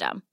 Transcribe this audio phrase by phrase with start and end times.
[0.00, 0.27] Hej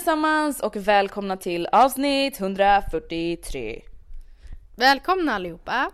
[0.00, 3.82] allesammans och välkomna till avsnitt 143.
[4.76, 5.90] Välkomna allihopa.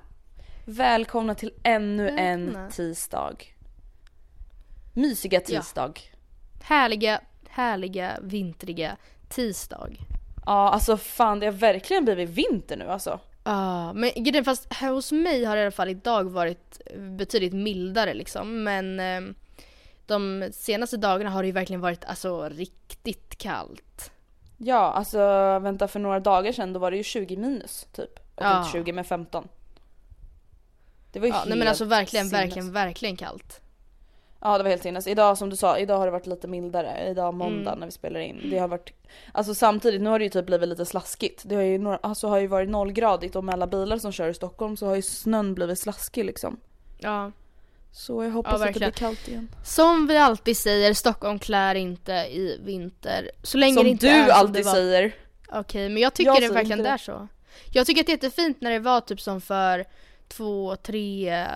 [0.65, 2.71] Välkomna till ännu en Välkomna.
[2.71, 3.37] tisdag.
[4.95, 5.93] Mysiga tisdag.
[5.95, 6.17] Ja,
[6.63, 8.97] Härliga, härliga, vintriga
[9.29, 9.91] tisdag.
[10.45, 13.21] alltså fan det har verkligen blivit vinter nu alltså.
[13.45, 16.81] Ja, men grejen fast här hos mig har det i alla fall idag varit
[17.19, 18.63] betydligt mildare liksom.
[18.65, 19.21] Men eh,
[20.07, 23.83] de senaste dagarna har det ju verkligen varit alltså riktigt kallt.
[24.59, 25.19] Ja, alltså
[25.59, 28.19] vänta för några dagar sedan då var det ju 20 minus typ.
[28.19, 28.59] Och Ja.
[28.59, 29.49] inte 20 men 15.
[31.13, 32.43] Det var ju Ja, helt nej men alltså verkligen, sinnes.
[32.45, 33.61] verkligen, verkligen kallt.
[34.41, 35.07] Ja det var helt sinnes.
[35.07, 37.07] Idag som du sa, idag har det varit lite mildare.
[37.11, 37.79] Idag måndag Mm.
[37.79, 38.51] när vi spelar in.
[38.51, 38.93] Det har varit,
[39.33, 41.43] alltså samtidigt nu har det ju typ blivit lite slaskigt.
[41.47, 44.29] Det har ju, några, alltså, har ju varit nollgradigt och med alla bilar som kör
[44.29, 46.57] i Stockholm så har ju snön blivit slaskig liksom.
[46.99, 47.33] Ja.
[47.99, 48.91] Så jag hoppas Ja, att det verkligen.
[48.91, 49.49] blir kallt igen.
[49.65, 53.31] Som vi alltid säger, Stockholm klär inte i vinter.
[53.43, 54.73] Så länge Som det inte du är alltid det var.
[54.75, 55.15] säger.
[55.49, 56.95] Okej, men jag tycker Jag det verkligen inte det.
[56.95, 57.29] är så.
[57.73, 59.85] Jag tycker att det är jättefint när det var typ som för
[60.29, 61.47] två, tre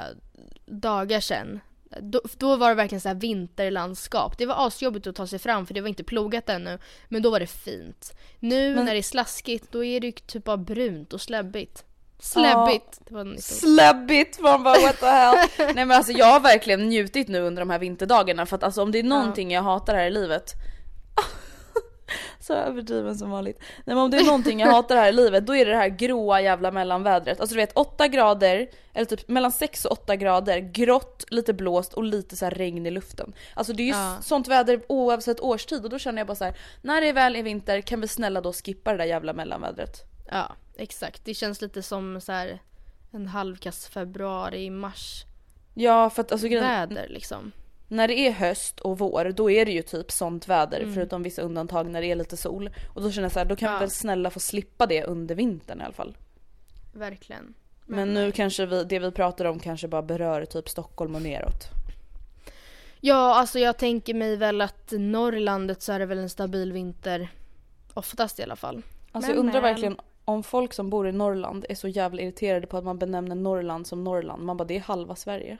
[0.67, 1.61] dagar sedan.
[2.01, 4.39] Då, då var det verkligen så här vinterlandskap.
[4.39, 6.78] Det var asjobbigt att ta sig fram för det var inte plogat ännu.
[7.09, 8.12] Men då var det fint.
[8.39, 11.84] Nu Men- när det är slaskigt då är det typ bara brunt och släbbigt.
[12.21, 13.01] Släbbigt!
[13.11, 13.39] Ord.
[13.39, 14.41] Släbbigt!
[14.41, 15.37] Man bara what the hell.
[15.59, 18.83] Nej men alltså jag har verkligen njutit nu under de här vinterdagarna för att alltså
[18.83, 20.53] om det är någonting jag hatar här i livet
[22.41, 23.59] Så överdriven som vanligt.
[23.61, 25.77] Nej men om det är någonting jag hatar här i livet då är det det
[25.77, 27.41] här gråa jävla mellanvädret.
[27.41, 31.95] Alltså du vet 8 grader, eller typ mellan 6 och 8 grader, grått, lite blåst
[31.95, 33.33] och lite så här regn i luften.
[33.55, 34.17] Alltså det är ju Ja.
[34.23, 37.43] sånt väder oavsett årstid och då känner jag bara så här: när det väl är
[37.43, 40.05] vinter kan vi snälla då skippa det där jävla mellanvädret.
[40.31, 41.25] Ja, exakt.
[41.25, 42.59] Det känns lite som så här
[43.11, 45.25] en halvkass februari, mars
[45.75, 47.53] Ja för att alltså väder liksom.
[47.89, 50.95] När det är höst och vår då är det ju typ sånt väder Mm.
[50.95, 52.71] förutom vissa undantag när det är lite sol.
[52.95, 53.78] Och då känner jag så här, då kan Ja.
[53.78, 56.16] vi väl snälla få slippa det under vintern i alla fall.
[56.93, 57.54] Verkligen.
[57.87, 61.65] Men, nu kanske vi, det vi pratar om kanske bara berör typ Stockholm och neråt.
[63.01, 67.28] Ja, alltså jag tänker mig väl att Norrlandet så är det väl en stabil vinter.
[67.95, 68.83] Oftast i alla fall.
[69.13, 69.63] Alltså Men, jag undrar men.
[69.63, 69.97] verkligen
[70.30, 73.86] om folk som bor i Norrland är så jävla irriterade på att man benämner Norrland
[73.86, 74.42] som Norrland.
[74.42, 75.59] Man bara det är halva Sverige.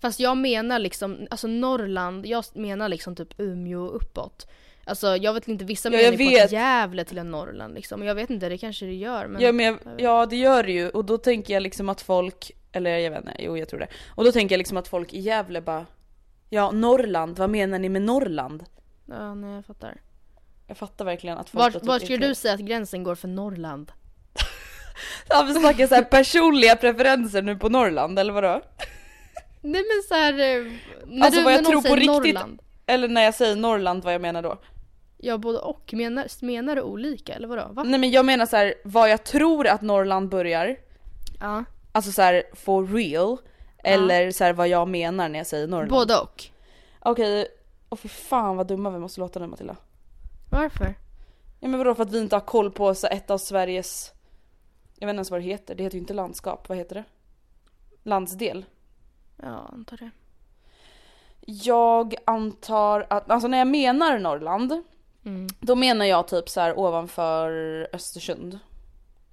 [0.00, 4.46] Fast jag menar liksom, alltså Norrland, jag menar liksom typ Umeå och uppåt.
[4.84, 8.02] Alltså jag vet inte, vissa Ja, menar ju på Gävle till en Norrland liksom.
[8.02, 9.42] Jag vet inte, det kanske det gör men...
[9.42, 12.50] ja, men jag, ja det gör det ju och då tänker jag liksom att folk,
[12.72, 13.88] eller jag vet inte, jo jag tror det.
[14.14, 15.86] Och då tänker jag liksom att folk i Gävle bara
[16.50, 18.64] Ja, Norrland, vad menar ni med Norrland?
[19.06, 20.00] Ja, nej jag fattar.
[20.66, 23.28] Jag fattar verkligen att folk har typ vart skulle du säga att gränsen går för
[23.28, 23.92] Norrland?
[25.28, 28.60] Ja vi snackar så här personliga preferenser nu på Norrland eller vadå?
[29.60, 30.32] Nej men såhär,
[31.06, 32.60] när Alltså, du, vad jag när tror på riktigt- Norrland.
[32.86, 34.58] Eller när jag säger Norrland vad jag menar då?
[35.18, 37.68] Ja både och, menar, menar du olika eller vadå?
[37.70, 37.82] Va?
[37.82, 40.76] Nej men jag menar så här, vad jag tror att Norrland börjar,
[41.40, 41.64] Ja.
[41.92, 43.36] alltså så här for real,
[43.84, 45.90] eller så här vad jag menar när jag säger Norrland.
[45.90, 46.44] Både och.
[47.00, 47.46] Okej,
[47.88, 49.76] och för fan vad dumma vi måste låta nu Matilda.
[50.50, 50.94] Varför?
[51.60, 54.12] Ja men vadå för att vi inte har koll på så ett av Sveriges,
[55.02, 57.04] jag vet inte ens vad det heter, det heter ju inte landskap, vad heter det?
[58.02, 58.64] Landsdel.
[59.42, 60.10] Ja, antar det.
[61.46, 64.82] Jag antar att, alltså när jag menar Norrland,
[65.24, 65.46] Mm.
[65.60, 67.50] då menar jag typ så här ovanför
[67.92, 68.58] Östersund.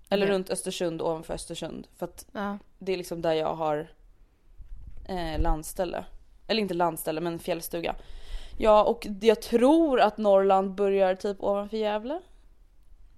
[0.09, 0.33] Eller Ja.
[0.33, 1.87] runt Östersund, ovanför Östersund.
[1.97, 2.57] För att Ja.
[2.79, 3.91] det är liksom där jag har
[5.05, 6.05] eh, landställe.
[6.47, 7.95] Eller inte landställe men fjällstuga.
[8.57, 12.19] Ja och jag tror att Norrland börjar typ ovanför Gävle.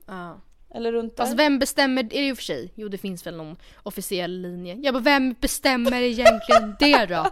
[0.08, 0.36] ja.
[0.74, 1.26] Eller runt där.
[1.26, 2.74] Fast vem bestämmer det i och för sig?
[2.76, 4.76] Jo det finns väl någon officiell linje.
[4.76, 7.28] Jag bara vem bestämmer egentligen det då?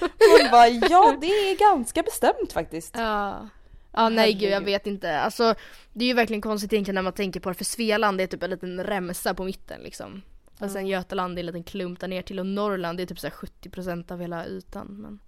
[0.00, 2.94] Hon bara, ja det är ganska bestämt faktiskt.
[2.96, 3.48] Ja.
[3.92, 5.20] Ja nej gud jag vet inte.
[5.20, 5.54] Alltså
[5.92, 8.42] det är ju verkligen konstigt egentligen när man tänker på det för Svealand är typ
[8.42, 10.22] en liten remsa på mitten liksom.
[10.60, 13.26] Och sen Götaland är en liten klump där ner till och Norrland är typ så
[13.26, 14.86] här 70% av hela ytan.
[14.86, 15.18] Men...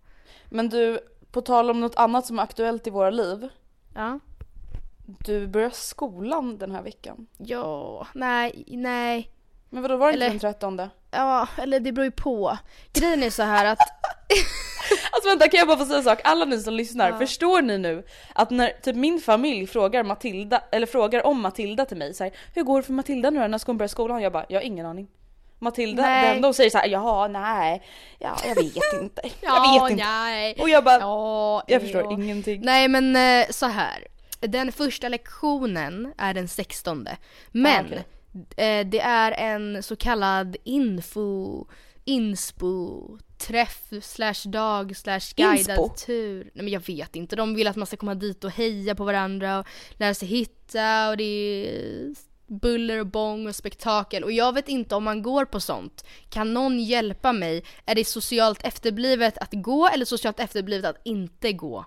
[0.48, 3.48] Men du, på tal om något annat som är aktuellt i våra liv.
[3.94, 4.20] Ja.
[5.18, 7.26] Du börjar skolan den här veckan.
[7.38, 9.30] Ja, nej, nej.
[9.70, 10.80] Men vadå var det inte den 13?
[11.10, 12.58] Ja, eller det beror ju på.
[12.92, 13.78] Grejen är så här att
[15.12, 16.20] Alltså vänta kan jag bara få säga en sak?
[16.24, 17.18] Alla ni som lyssnar, Ja.
[17.18, 18.04] förstår ni nu
[18.34, 22.32] att när typ min familj frågar Matilda, eller frågar om Matilda till mig så här,
[22.54, 23.48] Hur går det för Matilda nu?
[23.48, 24.22] När ska hon börja skolan?
[24.22, 25.08] Jag bara, jag har ingen aning.
[25.58, 26.30] Matilda, Nej.
[26.36, 27.82] enda hon säger så här, jaha nej,
[28.18, 29.22] ja jag vet inte.
[29.24, 30.04] ja, jag vet inte.
[30.04, 30.56] nej.
[30.60, 32.12] Och jag bara, Ja, jag förstår ja.
[32.12, 32.60] ingenting.
[32.64, 34.06] Nej men eh, så här.
[34.40, 37.08] Den första lektionen är den 16.
[37.52, 41.64] Men Ah, eh, det är en så kallad info,
[42.04, 45.88] inspo, träff slash dag slash guidad Inspo?
[46.06, 46.44] tur.
[46.54, 47.36] Nej men jag vet inte.
[47.36, 51.08] De vill att man ska komma dit och heja på varandra och lära sig hitta
[51.10, 52.14] och det är
[52.46, 56.04] buller och bång och spektakel och jag vet inte om man går på sånt.
[56.28, 57.64] Kan någon hjälpa mig?
[57.86, 61.84] Är det socialt efterblivet att gå eller socialt efterblivet att inte gå?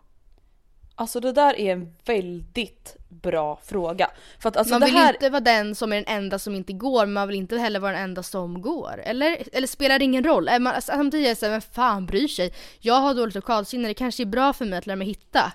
[0.96, 4.10] Alltså det där är en väldigt bra fråga.
[4.40, 6.56] För att alltså man det vill här, inte vara den som är den enda som
[6.56, 9.02] inte går, men man vill inte heller vara den enda som går.
[9.04, 10.46] Eller, eller spelar det ingen roll?
[10.60, 12.54] Man, alltså, samtidigt är det såhär, vem fan bryr sig?
[12.80, 15.54] Jag har dåligt lokalsinne, det kanske är bra för mig att lära mig hitta.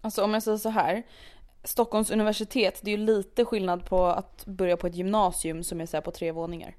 [0.00, 1.02] alltså om jag säger så här.
[1.64, 5.86] Stockholms universitet, det är ju lite skillnad på att börja på ett gymnasium som är
[5.86, 6.74] så här på tre våningar.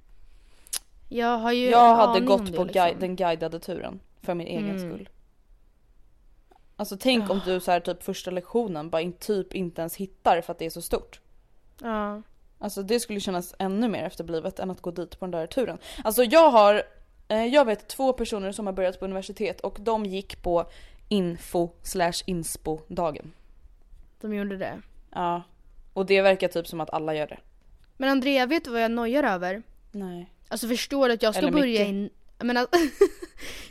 [1.10, 2.82] Jag har ju Jag hade gått det, på liksom.
[2.84, 4.80] guide, den guidade turen för min egen Mm.
[4.92, 5.10] skull.
[6.76, 10.42] Alltså tänk om du så här typ första lektionen bara in, typ inte ens hittar
[10.42, 11.20] för att det är så stort.
[11.82, 12.22] Ja.
[12.60, 15.78] Alltså det skulle kännas ännu mer efterblivet än att gå dit på den där turen.
[16.04, 16.84] Alltså jag har,
[17.28, 20.70] eh, jag vet två personer som har börjat på universitet och de gick på
[21.10, 23.32] info slash inspo dagen.
[24.22, 24.82] De gjorde det.
[25.12, 25.44] Ja.
[25.94, 27.40] Och det verkar typ som att alla gör det.
[27.98, 29.64] Men Andrea, vet du vad jag nojar över?
[29.92, 30.32] Nej.
[30.48, 32.10] Alltså förstår du att jag ska Eller börja i en...
[32.38, 32.68] Jag menar,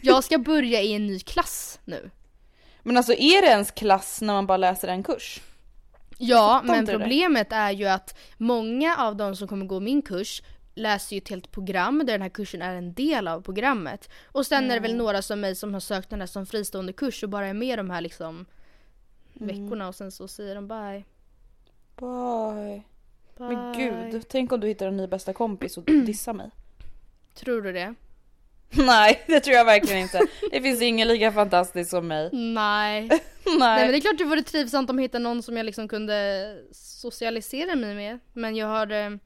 [0.01, 2.11] jag ska börja i en ny klass nu.
[2.85, 5.41] Men alltså är det ens klass när man bara läser en kurs?
[6.19, 10.43] Ja, men problemet är ju att många av de som kommer gå min kurs
[10.75, 14.11] läser ju ett helt program där den här kursen är en del av programmet.
[14.25, 16.93] Och sen är det väl några som mig som har sökt den här som fristående
[16.93, 18.47] kurs och bara är med de här liksom
[19.33, 21.05] veckorna och sen så säger de bye.
[21.97, 22.83] Bye.
[23.39, 23.49] bye.
[23.49, 26.51] Men gud, tänk om du hittar en ny bästa kompis och dissar mig.
[27.35, 27.95] Tror du det?
[28.87, 30.21] Nej, det tror jag verkligen inte.
[30.51, 32.29] Det finns ingen lika fantastisk som mig.
[32.33, 33.03] Nej.
[33.09, 33.21] Nej.
[33.59, 35.89] Nej men det är klart det vore trivsamt om jag hittade någon som jag liksom
[35.89, 38.19] kunde socialisera mig med.
[38.33, 38.91] Men jag har...
[38.93, 39.21] eh, Jag vet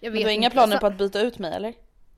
[0.00, 0.54] Men du har inga inte.
[0.54, 1.74] planer Så- på att byta ut mig eller?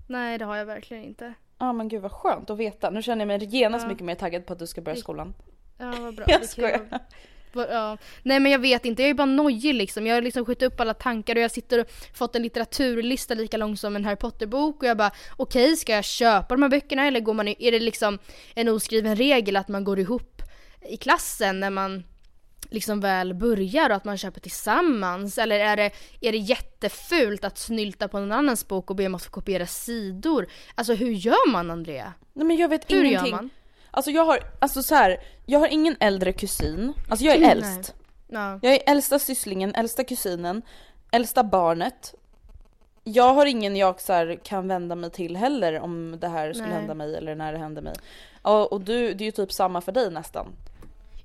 [0.07, 1.35] Nej det har jag verkligen inte.
[1.59, 2.91] Ja men gud vad skönt att veta.
[2.91, 3.89] Nu känner jag mig genast Ja.
[3.89, 5.35] mycket mer taggad på att du ska börja skolan.
[5.79, 6.25] Ja vad bra.
[6.29, 6.81] Jag skojar.
[7.57, 7.99] Ja.
[8.23, 10.07] Nej men jag vet inte, jag är bara nojig liksom.
[10.07, 13.57] Jag har liksom skjutit upp alla tankar och jag sitter och fått en litteraturlista lika
[13.57, 17.07] lång som en Harry Potter-bok och jag bara okej ska jag köpa de här böckerna
[17.07, 18.19] eller går man i, är det liksom
[18.55, 20.43] en oskriven regel att man går ihop
[20.89, 22.05] i klassen när man
[22.71, 25.39] liksom väl börjar och att man köper tillsammans?
[25.39, 29.15] Eller är det, är det jättefult att snylta på någon annans bok och be om
[29.15, 30.47] att få kopiera sidor?
[30.75, 32.13] Alltså hur gör man Andrea?
[32.33, 33.33] Nej men jag vet Hur ingenting.
[33.33, 33.51] gör man?
[33.91, 36.93] Alltså jag har, alltså så här, jag har ingen äldre kusin.
[37.09, 37.51] Alltså jag är Nej.
[37.51, 37.95] äldst.
[38.29, 38.59] Ja.
[38.63, 40.63] Jag är äldsta sysslingen, äldsta kusinen,
[41.11, 42.15] äldsta barnet.
[43.05, 46.69] Jag har ingen jag så här, kan vända mig till heller om det här skulle
[46.69, 46.77] Nej.
[46.77, 47.95] hända mig eller när det händer mig.
[48.43, 50.47] Ja och du, det är ju typ samma för dig nästan.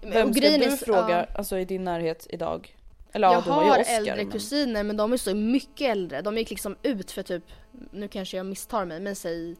[0.01, 1.36] Men- Vem och ska grejen du är- fråga ja.
[1.38, 2.75] alltså i din närhet idag?
[3.13, 6.22] Eller ja, jag du har Oscar, äldre men- kusiner men de är så mycket äldre.
[6.22, 7.44] De gick liksom ut för typ,
[7.91, 9.56] nu kanske jag misstar mig, men säg,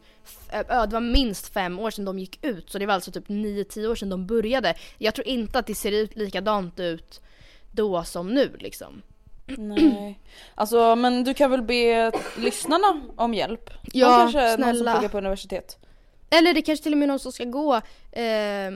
[0.68, 2.70] ja det var minst fem år sedan de gick ut.
[2.70, 4.74] Så det var alltså typ 9-10 år sedan de började.
[4.98, 7.20] Jag tror inte att det ser ut likadant ut
[7.72, 9.02] då som nu liksom.
[9.46, 10.20] Nej.
[10.54, 13.66] Alltså men du kan väl be lyssnarna om hjälp?
[13.82, 14.92] De Ja, kanske är någon som snälla.
[14.92, 15.78] pluggar på universitet.
[16.30, 17.74] Eller det kanske till och med någon som ska gå,
[18.12, 18.70] eh,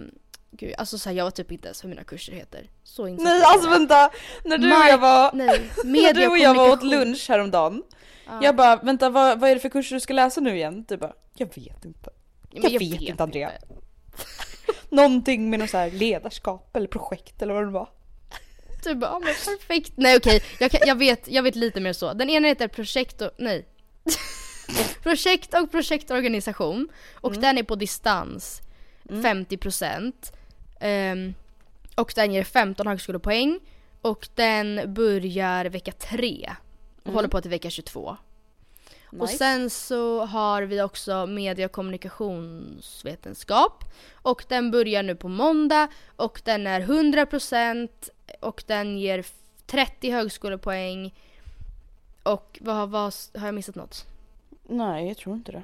[0.56, 2.70] gud, alltså så här, jag vet typ inte ens vad mina kurser heter.
[2.84, 3.52] Så insatt Nej jag.
[3.52, 4.10] alltså vänta!
[4.44, 7.82] När du och jag var, Nej, när du och jag var åt lunch häromdagen.
[8.26, 8.40] Ja.
[8.42, 10.84] Jag bara vänta vad, vad är det för kurser du ska läsa nu igen?
[10.88, 12.10] Du bara jag vet inte.
[12.52, 13.52] Men jag vet inte, Andrea.
[14.88, 17.88] Någonting med något så här ledarskap eller projekt eller vad det var.
[18.84, 19.92] Du bara, ja, men perfekt.
[19.96, 22.12] Nej okej, jag, kan- jag, vet, jag vet lite mer så.
[22.12, 23.66] Den ena heter projekt och, nej.
[25.02, 26.88] projekt och projektorganisation.
[27.14, 28.60] Och den är på distans.
[29.08, 30.12] 50%.
[30.80, 31.34] Ehm,
[31.94, 33.60] och den ger 15 högskolepoäng.
[34.02, 36.52] Och den börjar vecka 3.
[37.02, 38.16] Och håller på till vecka 22.
[39.06, 39.36] Och Nice.
[39.36, 43.84] sen så har vi också media och kommunikationsvetenskap.
[44.12, 47.88] Och den börjar nu på måndag och den är 100%
[48.40, 49.32] och den ger f-
[49.66, 51.14] 30 högskolepoäng.
[52.22, 54.06] Och vad, vad, har jag missat något?
[54.68, 55.62] Nej jag tror inte det.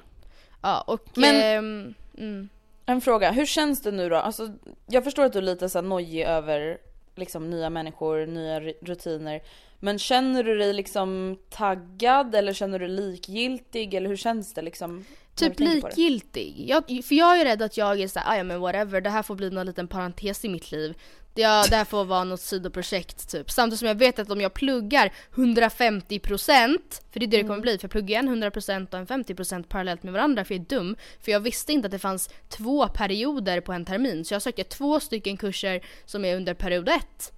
[0.63, 1.09] Ja och...
[1.15, 2.49] Men- ehm, mm.
[2.87, 4.17] En fråga, hur känns det nu då?
[4.17, 4.49] Alltså,
[4.87, 6.79] jag förstår att du är lite så här nojig över
[7.15, 9.43] liksom, nya människor, nya ru- rutiner.
[9.81, 14.63] Men känner du dig liksom taggad eller känner du dig likgiltig eller hur känns det
[14.63, 15.05] liksom?
[15.35, 15.61] Typ
[15.95, 16.65] likgiltig.
[16.69, 19.23] Jag, för jag är rädd att jag är såhär, "Ah, ja men whatever, det här
[19.23, 20.95] får bli någon liten parentes i mitt liv.
[21.35, 23.51] Jag, det här får vara något sidoprojekt typ.
[23.51, 26.79] Samtidigt som jag vet att om jag pluggar 150%
[27.11, 29.63] för det är det det kommer bli, för pluggar jag en 100% och en 50%
[29.63, 30.97] parallellt med varandra för jag är dum.
[31.21, 34.25] För jag visste inte att det fanns två perioder på en termin.
[34.25, 37.33] Så jag sökte två stycken kurser som är under period ett.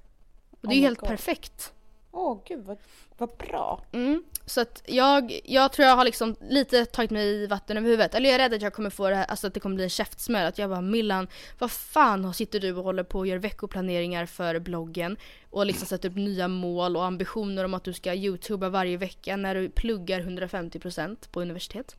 [0.60, 1.08] Och det är Oh helt God.
[1.08, 1.72] perfekt.
[2.12, 2.78] Åh gud vad,
[3.18, 3.85] vad bra.
[3.92, 4.25] Mm.
[4.47, 8.14] Så att jag, jag tror jag har liksom lite tagit mig i vatten över huvudet.
[8.14, 9.85] Eller jag är rädd att jag kommer få det här, alltså att det kommer bli
[9.85, 10.47] en käftsmäll.
[10.47, 11.28] Att jag bara Millan,
[11.59, 15.16] vad fan sitter du och håller på och gör veckoplaneringar för bloggen?
[15.50, 19.37] Och liksom sätter upp nya mål och ambitioner om att du ska youtuba varje vecka
[19.37, 21.97] när du pluggar 150% på universitet.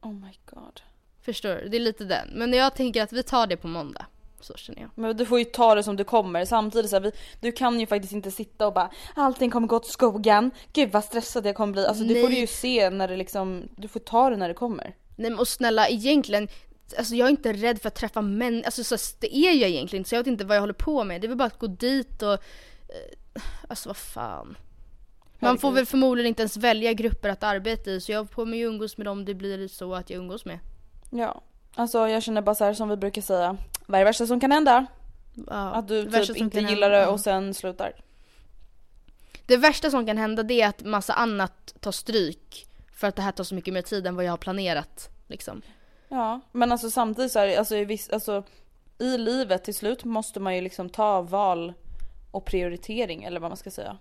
[0.00, 0.80] Oh my god.
[1.20, 1.68] Förstår du?
[1.68, 2.28] Det är lite den.
[2.34, 4.06] Men jag tänker att vi tar det på måndag.
[4.40, 4.90] Så känner jag.
[4.94, 6.44] Men du får ju ta det som det kommer.
[6.44, 9.76] Samtidigt så här, vi, du kan ju faktiskt inte sitta och bara allting kommer gå
[9.76, 10.50] åt skogen.
[10.72, 11.86] Gud vad stressad jag kommer bli.
[11.86, 12.40] Alltså det får du Nej.
[12.40, 14.94] ju se när det liksom, du får ta det när det kommer.
[15.16, 16.48] Nej men och snälla egentligen,
[16.98, 20.04] alltså jag är inte rädd för att träffa män, alltså så, det är jag egentligen
[20.04, 21.20] så jag vet inte vad jag håller på med.
[21.20, 24.56] Det är väl bara att gå dit och, eh, alltså vad fan.
[25.42, 28.64] Man får väl förmodligen inte ens välja grupper att arbeta i så jag kommer ju
[28.64, 30.58] umgås med dem det blir så att jag umgås med.
[31.10, 31.42] Ja.
[31.74, 33.56] Alltså jag känner bara så här som vi brukar säga.
[33.90, 34.86] Vad är det värsta som kan hända?
[35.46, 37.92] Ja, Att du typ inte gillar hända- det och sen slutar.
[39.46, 42.66] Det värsta som kan hända det är att massa annat tar stryk.
[42.92, 45.08] För att det här tar så mycket mer tid än vad jag har planerat.
[45.26, 45.62] Liksom.
[46.08, 48.42] Ja, men alltså samtidigt så är det, alltså, i viss, alltså
[48.98, 51.72] i livet till slut måste man ju liksom ta val
[52.30, 53.96] och prioritering eller vad man ska säga.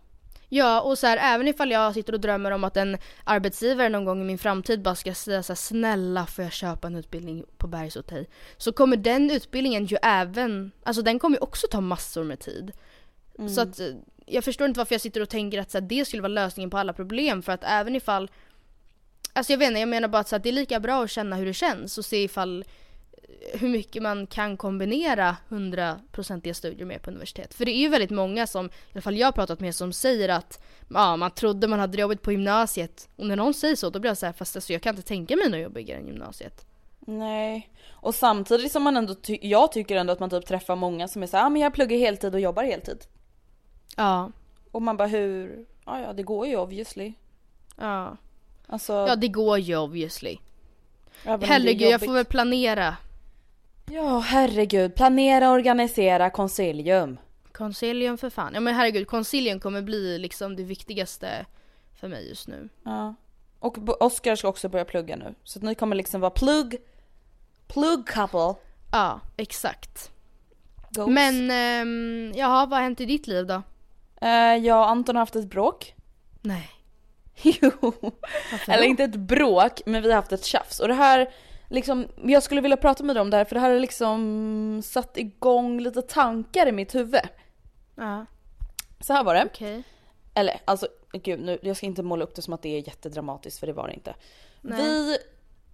[0.50, 4.06] Ja och så här, även ifall jag sitter och drömmer om att en arbetsgivare någon
[4.06, 7.46] gång i min framtid bara ska säga så här, snälla får jag köpa en utbildning
[7.58, 8.30] på Bergsotej?
[8.58, 12.72] Så kommer den utbildningen ju även, alltså den kommer ju också ta massor med tid.
[13.56, 13.88] Så att eh,
[14.26, 16.70] jag förstår inte varför jag sitter och tänker att så här, det skulle vara lösningen
[16.70, 18.32] på alla problem för att även ifall
[19.34, 21.12] Alltså jag vet inte, jag menar bara att så här, det är lika bra att
[21.12, 22.66] känna hur det känns och se ifall
[23.54, 27.54] hur mycket man kan kombinera 100% studier med på universitet.
[27.54, 29.94] För det är ju väldigt många som, i alla fall jag har pratat med, som
[29.94, 33.10] säger att ja, man trodde man hade jobbet på gymnasiet.
[33.16, 35.08] Och när någon säger så, då blir jag så här, fast alltså, jag kan inte
[35.08, 36.66] tänka mig något jobbigare än gymnasiet.
[37.00, 37.70] Nej.
[37.90, 41.24] Och samtidigt som man ändå, ty- jag tycker ändå att man typ träffar många som
[41.24, 42.98] är såhär, ah, men jag pluggar heltid och jobbar heltid.
[43.96, 44.32] Ja.
[44.72, 47.14] Och man bara hur, ja ja det går ju obviously.
[47.78, 48.18] Ja.
[48.68, 50.38] Alltså, Ja, det går ju obviously.
[51.24, 52.06] Herregud, jag jobbigt.
[52.08, 52.96] får väl planera.
[53.92, 57.18] Ja herregud, planera, organisera, konsilium.
[57.52, 58.54] Consilium för fan.
[58.54, 61.46] Ja men herregud, Consilium kommer bli liksom det viktigaste
[62.00, 62.70] för mig just nu.
[62.84, 63.16] Ja.
[63.60, 65.36] Och Oscar ska också börja plugga nu.
[65.44, 66.78] Så att ni kommer liksom vara plugg,
[67.68, 68.56] plugg couple.
[68.92, 70.12] Ja, exakt.
[70.90, 71.10] Goals.
[71.14, 73.62] Men, ehm, jaha, vad har hänt i ditt liv då?
[74.22, 75.96] Eh, jag och Anton har haft ett bråk.
[76.42, 76.70] Nej.
[77.44, 77.94] Jo.
[78.68, 80.80] Eller inte ett bråk, men vi har haft ett tjafs.
[80.80, 81.30] Och det här,
[81.70, 84.82] liksom, jag skulle vilja prata med dig om det här för det här har liksom
[84.86, 87.22] satt igång lite tankar i mitt huvud.
[87.96, 88.26] Ja,
[89.00, 89.46] Så här var det.
[89.46, 89.84] okej.
[90.34, 93.60] Eller alltså, gud nu, jag ska inte måla upp det som att det är jättedramatiskt
[93.60, 94.16] för det var det inte.
[94.62, 94.82] Nej.
[94.82, 95.18] Vi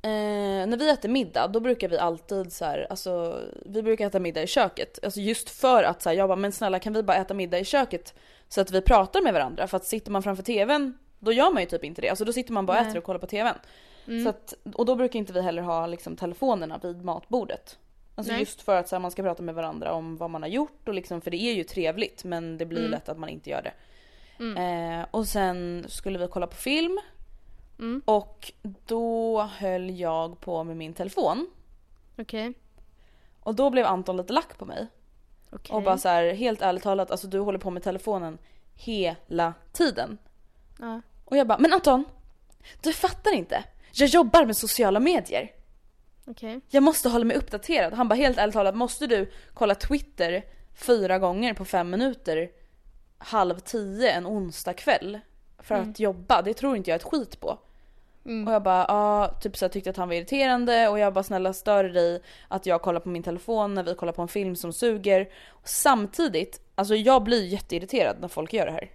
[0.06, 4.20] Eh, när vi äter middag då brukar vi alltid så här, alltså vi brukar äta
[4.20, 5.00] middag i köket.
[5.04, 7.60] Alltså just för att så här, jag bara men snälla kan vi bara äta middag
[7.60, 8.14] i köket
[8.50, 11.62] så att vi pratar med varandra för att sitter man framför tvn då gör man
[11.64, 12.10] ju typ inte det.
[12.10, 12.90] Alltså då sitter man bara och Nej.
[12.90, 13.56] äter och kollar på tvn.
[14.08, 14.24] Mm.
[14.24, 17.78] Så att, och då brukar inte vi heller ha liksom telefonerna vid matbordet.
[18.16, 18.40] Alltså Nej.
[18.40, 20.88] just för att så här, man ska prata med varandra om vad man har gjort
[20.88, 22.92] och liksom för det är ju trevligt men det blir Mm.
[22.92, 23.74] lätt att man inte gör det.
[24.40, 25.00] Mm.
[25.02, 27.00] Eh, och sen skulle vi kolla på film
[27.80, 28.02] Mm.
[28.06, 28.52] och
[28.86, 31.48] då höll jag på med min telefon.
[32.18, 32.54] Okej.
[33.40, 34.88] Och då blev Anton lite lack på mig.
[35.52, 35.76] Okej.
[35.76, 38.38] Och bara så här, helt ärligt talat, alltså du håller på med telefonen
[38.76, 40.18] hela tiden.
[40.80, 41.02] Ja.
[41.26, 42.06] Och jag bara, men Anton!
[42.82, 43.64] Du fattar inte.
[43.98, 45.52] Jag jobbar med sociala medier.
[46.28, 46.62] Okej.
[46.70, 47.94] Jag måste hålla mig uppdaterad.
[47.94, 52.50] Han bara, helt ärligt talat, måste du kolla Twitter fyra gånger på fem minuter
[53.18, 55.20] halv tio en onsdag kväll
[55.60, 56.42] för att jobba?
[56.42, 57.60] Det tror inte jag ett skit på.
[58.26, 58.48] Mm.
[58.48, 61.24] Och jag bara, ja, typ så här, tyckte att han var irriterande och jag bara
[61.24, 64.56] snälla stör dig att jag kollar på min telefon när vi kollar på en film
[64.56, 65.30] som suger.
[65.48, 68.92] Och samtidigt, alltså jag blir jätteirriterad när folk gör det här.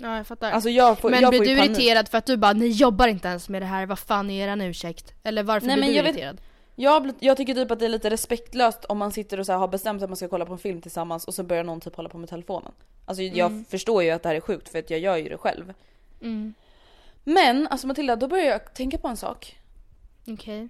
[0.00, 0.50] Ja jag fattar.
[0.52, 1.70] Alltså jag får, men jag blir får du panik.
[1.70, 4.44] irriterad för att du bara ni jobbar inte ens med det här, vad fan är
[4.44, 5.14] eran ursäkt?
[5.22, 6.40] Eller varför Nej, blir men du jag vet- irriterad?
[6.74, 9.52] Jag, blir- jag tycker typ att det är lite respektlöst om man sitter och så
[9.52, 11.96] har bestämt att man ska kolla på en film tillsammans och så börjar någon typ
[11.96, 12.72] hålla på med telefonen.
[13.04, 15.36] Alltså jag förstår ju att det här är sjukt för att jag gör ju det
[15.38, 15.74] själv.
[16.20, 16.54] Mm.
[17.24, 19.58] Men alltså Matilda, då börjar jag tänka på en sak.
[20.28, 20.68] Okej.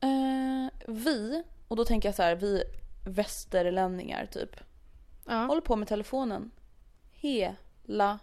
[0.00, 2.62] Eh, vi, och då tänker jag så här, vi
[3.06, 4.56] västerlänningar typ,
[5.26, 5.44] Ja.
[5.44, 6.50] håller på med telefonen
[7.12, 8.18] hela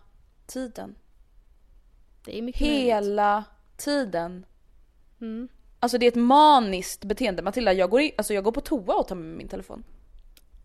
[0.48, 0.96] tiden.
[2.26, 2.84] Det är mycket möjligt.
[2.84, 3.44] Hela
[3.78, 4.46] tiden.
[5.22, 5.48] Mm.
[5.80, 7.42] Alltså det är ett maniskt beteende.
[7.42, 9.84] Matilda, jag går, i, alltså jag går på toa och tar med min telefon.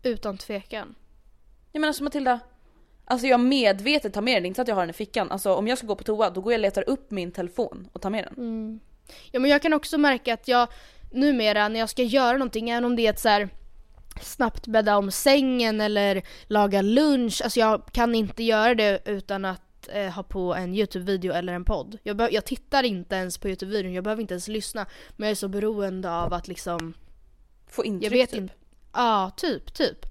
[0.03, 0.95] Utan tvekan.
[1.71, 2.39] Jag menar alltså Matilda,
[3.05, 4.93] alltså jag medvetet tar med den, det är inte så att jag har den i
[4.93, 5.31] fickan.
[5.31, 7.89] Alltså om jag ska gå på toa då går jag och letar upp min telefon
[7.93, 8.33] och tar med den.
[8.33, 8.79] Mm.
[9.31, 10.67] Ja men jag kan också märka att jag
[11.11, 13.49] numera när jag ska göra någonting, även om det är ett så här
[14.21, 19.61] snabbt bädda om sängen eller laga lunch, alltså jag kan inte göra det utan att
[19.87, 21.97] eh, ha på en YouTube-video eller en podd.
[22.03, 24.85] Jag, jag tittar inte ens på YouTube-videon, jag behöver inte ens lyssna.
[25.17, 26.93] Men jag är så beroende av att liksom,
[27.67, 28.39] Få intryck jag vet typ.
[28.39, 28.53] inte.
[28.93, 30.05] Ja, typ, typ.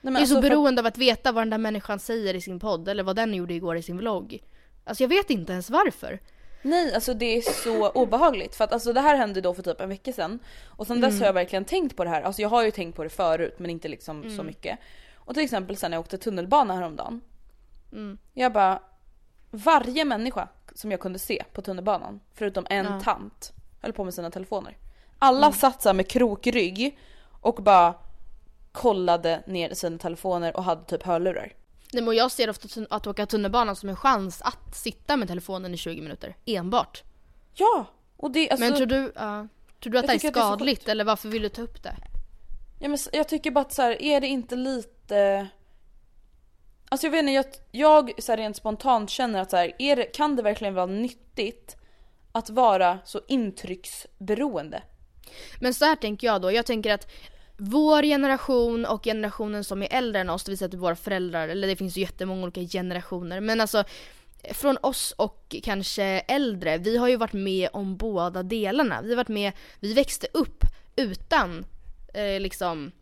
[0.00, 2.34] Nej, jag är alltså, så för- beroende av att veta vad den där människan säger
[2.34, 4.38] i sin podd eller vad den gjorde igår i sin vlogg.
[4.84, 6.18] Alltså jag vet inte ens varför.
[6.62, 9.80] Nej alltså det är så obehagligt för att alltså det här hände då för typ
[9.80, 10.38] en vecka sedan.
[10.66, 11.10] Och sen Mm.
[11.10, 12.22] dess har jag verkligen tänkt på det här.
[12.22, 14.46] Alltså jag har ju tänkt på det förut men inte liksom så Mm.
[14.46, 14.78] mycket.
[15.14, 17.20] Och till exempel sen när jag åkte tunnelbana häromdagen.
[17.92, 18.18] Mm.
[18.34, 18.82] Jag bara,
[19.54, 22.90] varje människa som jag kunde se på tunnelbanan förutom en Ja.
[22.90, 23.02] Mm.
[23.02, 24.76] tant höll på med sina telefoner.
[25.18, 26.98] Alla satt så med krokrygg
[27.40, 27.94] och bara
[28.72, 31.52] kollade ner i sina telefoner och hade typ hörlurar.
[31.92, 35.74] Nej men jag ser ofta att åka tunnelbana som en chans att sitta med telefonen
[35.74, 36.36] i 20 minuter.
[36.44, 37.02] Enbart.
[37.54, 37.86] Ja!
[38.16, 39.48] Och det, alltså, men tror du, ja,
[39.82, 41.82] tror du att det är att det är skadligt eller varför vill du ta upp
[41.82, 41.96] det?
[42.78, 45.48] Ja, men jag tycker bara att så här, är det inte lite...
[46.94, 49.96] Alltså jag vet inte, jag, jag så här, rent spontant känner att så här, är
[49.96, 51.76] det, kan det verkligen vara nyttigt
[52.32, 54.82] att vara så intrycksberoende?
[55.60, 57.10] Men så här tänker jag då, jag tänker att
[57.56, 61.48] vår generation och generationen som är äldre än oss, det vill säga typ våra föräldrar,
[61.48, 63.84] eller det finns ju jättemånga olika generationer, men alltså
[64.50, 69.02] från oss och kanske äldre, vi har ju varit med om båda delarna.
[69.02, 70.64] Vi har varit med, vi växte upp
[70.96, 71.64] utan
[72.14, 72.92] eh, liksom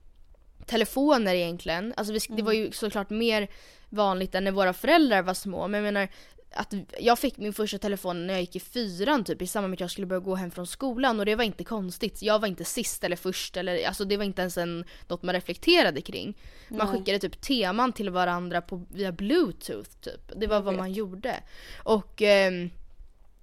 [0.67, 1.95] telefoner egentligen.
[1.97, 3.49] Alltså vi, det var ju såklart mer
[3.93, 5.69] vanligt än när våra föräldrar var små.
[5.69, 6.09] Men jag menar
[6.55, 9.77] att jag fick min första telefon när jag gick i fyran typ i samband med
[9.77, 12.23] att jag skulle börja gå hem från skolan och det var inte konstigt.
[12.23, 15.35] Jag var inte sist eller först eller alltså det var inte ens en, något man
[15.35, 16.35] reflekterade kring.
[16.69, 20.33] Man skickade typ teman till varandra på, via bluetooth typ.
[20.37, 21.43] Det var vad man gjorde.
[21.85, 22.71] Och ehm,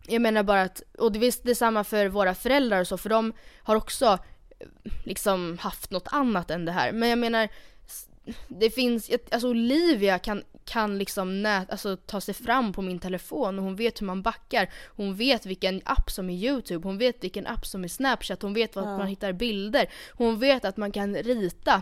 [0.08, 3.34] jag menar bara att, och det är detsamma för våra föräldrar och så, för de
[3.64, 4.06] har också
[4.60, 6.92] eh, liksom haft något annat än det här.
[6.92, 7.50] Men jag menar,
[8.48, 13.60] det finns, alltså Olivia kan, kan liksom nät, alltså ta sig fram på min telefon
[13.60, 14.70] och hon vet hur man backar.
[14.88, 18.54] Hon vet vilken app som är YouTube, hon vet vilken app som är Snapchat, hon
[18.54, 19.90] vet var man hittar bilder.
[20.12, 21.82] Hon vet att man kan rita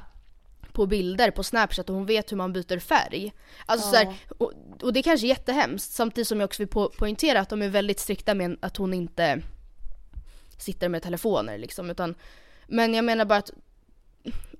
[0.72, 3.34] på bilder på Snapchat och hon vet hur man byter färg.
[3.66, 6.70] Alltså så här, och, och det är kanske är jättehemskt samtidigt som jag också vill
[6.70, 9.42] po- poängtera att de är väldigt strikta med att hon inte
[10.58, 12.16] sitter med telefoner liksom utan
[12.68, 13.52] men jag menar bara att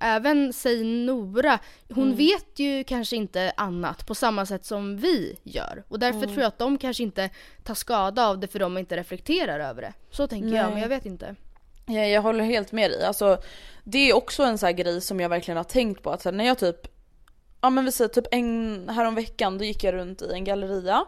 [0.00, 1.58] även säg Nora,
[1.94, 5.84] hon vet ju kanske inte annat på samma sätt som vi gör.
[5.88, 7.30] Och därför tror jag att de kanske inte
[7.62, 9.92] tar skada av det för de inte reflekterar över det.
[10.10, 10.72] Så tänker jag, Nej.
[10.72, 11.34] men jag vet inte.
[11.86, 13.04] Ja, jag håller helt med dig.
[13.04, 13.38] Alltså,
[13.84, 16.10] det är också en sån grej som jag verkligen har tänkt på.
[16.10, 16.88] Att här, när jag typ,
[17.60, 21.04] ja men vi säger typ en, häromveckan då gick jag runt i en galleria.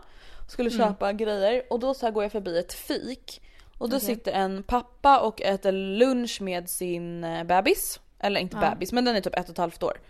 [0.48, 3.42] Skulle köpa grejer och då så här går jag förbi ett fik.
[3.78, 4.06] Och då Okej.
[4.06, 8.00] sitter en pappa och äter lunch med sin eh, bebis.
[8.20, 8.70] Eller inte Ja.
[8.70, 10.00] bebis men den är typ ett och ett halvt år.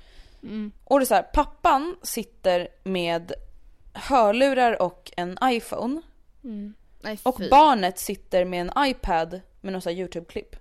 [0.42, 0.72] Mm.
[0.84, 3.32] Och det är så här, pappan sitter med
[3.92, 6.02] hörlurar och en iPhone.
[6.44, 6.74] Mm.
[7.00, 10.56] Nej, Och barnet sitter med en iPad med här YouTube-klipp.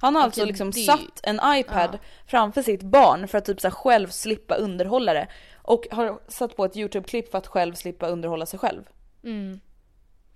[0.00, 1.98] Han har alltså Okej, liksom det- satt en iPad Ja.
[2.26, 5.28] framför sitt barn för att typ så själv slippa underhålla det.
[5.56, 8.82] Och har satt på ett YouTube-klipp för att själv slippa underhålla sig själv.
[9.24, 9.60] Mm.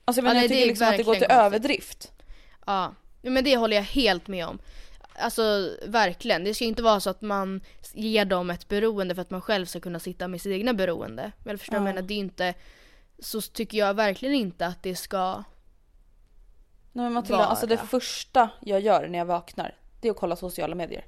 [0.04, 1.38] Alltså jag, Ja, nej, jag tycker liksom att det går till konstigt.
[1.38, 2.12] överdrift.
[2.66, 4.58] Ja, men det håller jag helt med om.
[5.22, 7.60] Alltså verkligen, det ska inte vara så att man
[7.92, 11.32] ger dem ett beroende för att man själv ska kunna sitta med sitt egna beroende.
[11.44, 11.84] Men förstår jag Ja.
[11.84, 12.54] menar, det är inte,
[13.18, 15.34] så tycker jag verkligen inte att det ska,
[16.92, 17.46] Nej men Matilda, Vara.
[17.46, 21.04] alltså det första jag gör när jag vaknar, det är att kolla sociala medier.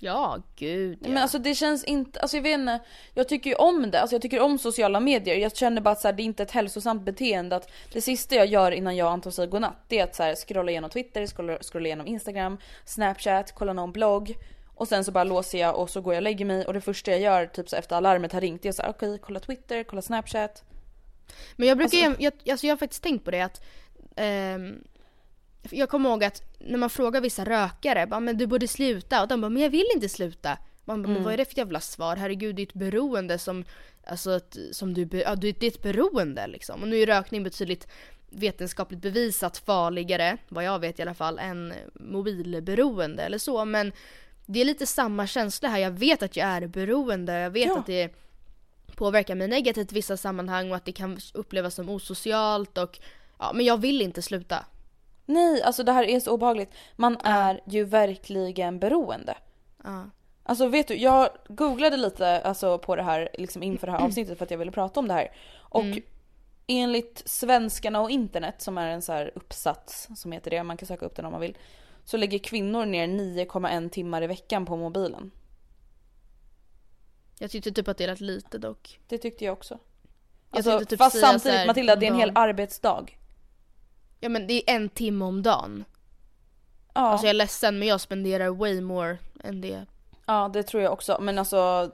[0.00, 1.08] Ja gud ja.
[1.08, 2.80] Men alltså det känns inte, alltså jag vet inte,
[3.14, 5.36] jag tycker ju om det, alltså jag tycker om sociala medier.
[5.36, 8.34] Jag känner bara att så här, det är inte ett hälsosamt beteende att det sista
[8.34, 10.90] jag gör innan jag och Anton säger godnatt, det är att så här, scrolla igenom
[10.90, 14.34] Twitter, scrolla, scrolla igenom Instagram, Snapchat, kolla någon blogg.
[14.74, 16.80] Och sen så bara låser jag och så går jag och lägger mig och det
[16.80, 19.40] första jag gör typ så efter alarmet har ringt, det är så här, okej kolla
[19.40, 20.64] Twitter, kolla Snapchat.
[21.56, 23.62] Men jag brukar, Alltså- jag, alltså jag har faktiskt tänkt på det att
[24.16, 24.84] ehm,
[25.70, 29.28] Jag kommer ihåg att när man frågar vissa rökare, bara, men du borde sluta och
[29.28, 30.58] de bara, men jag vill inte sluta.
[30.84, 31.12] Man bara, Mm.
[31.14, 32.16] men vad är det för jävla svar?
[32.16, 33.64] Herregud det är ett beroende som,
[34.06, 36.82] alltså ett, som du, ja, det är ett beroende liksom.
[36.82, 37.88] Och nu är rökning betydligt
[38.30, 43.64] vetenskapligt bevisat farligare, vad jag vet i alla fall, än mobilberoende eller så.
[43.64, 43.92] Men
[44.46, 45.78] det är lite samma känsla här.
[45.78, 47.78] Jag vet att jag är beroende, jag vet Ja.
[47.78, 48.14] att det
[48.96, 52.98] påverkar mig negativt i vissa sammanhang och att det kan upplevas som osocialt och
[53.38, 54.64] ja, men jag vill inte sluta.
[55.30, 56.70] Nej, alltså det här är så obehagligt.
[56.96, 59.36] Man är ju verkligen beroende.
[59.84, 60.10] Ja.
[60.42, 64.38] Alltså vet du, jag googlade lite alltså, på det här liksom inför det här avsnittet
[64.38, 65.32] för att jag ville prata om det här.
[65.56, 65.84] Och
[66.66, 70.86] enligt Svenskarna och internet som är en så här uppsats som heter det, man kan
[70.86, 71.56] söka upp den om man vill.
[72.04, 75.30] Så lägger kvinnor ner 9,1 timmar i veckan på mobilen.
[77.38, 79.00] Jag tyckte typ att det lät lite dock.
[79.08, 79.78] Det tyckte jag också.
[80.50, 83.06] Jag Alltså, tänkte typ fast samtidigt Matilda, det är en hel arbetsdag.
[84.20, 85.84] Ja men det är en timme om dagen.
[86.94, 89.86] Ja, Alltså jag är ledsen men jag spenderar way more än det.
[90.26, 91.18] ja det tror jag också.
[91.20, 91.90] Men alltså...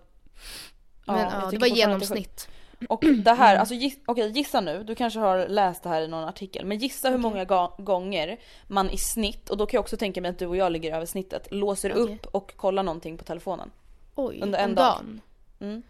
[1.06, 2.48] Men ja, det var genomsnitt.
[2.88, 6.08] Och det här, alltså giss, okej gissa nu, du kanske har läst det här i
[6.08, 9.82] någon artikel, men gissa hur många ga- gånger man i snitt, och då kan jag
[9.82, 12.02] också tänka mig att du och jag ligger över snittet, låser Okej.
[12.14, 13.70] upp och kollar någonting på telefonen.
[14.14, 14.94] Oj, Under en om dag.
[14.94, 15.20] dagen.
[15.60, 15.82] Mm.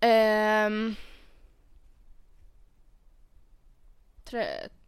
[0.00, 0.94] Ehm,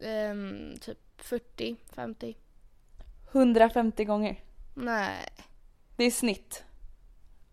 [0.00, 2.37] ehm, typ 40, 50.
[3.33, 4.40] 150 gånger.
[4.74, 5.28] Nej.
[5.96, 6.64] Det är snitt.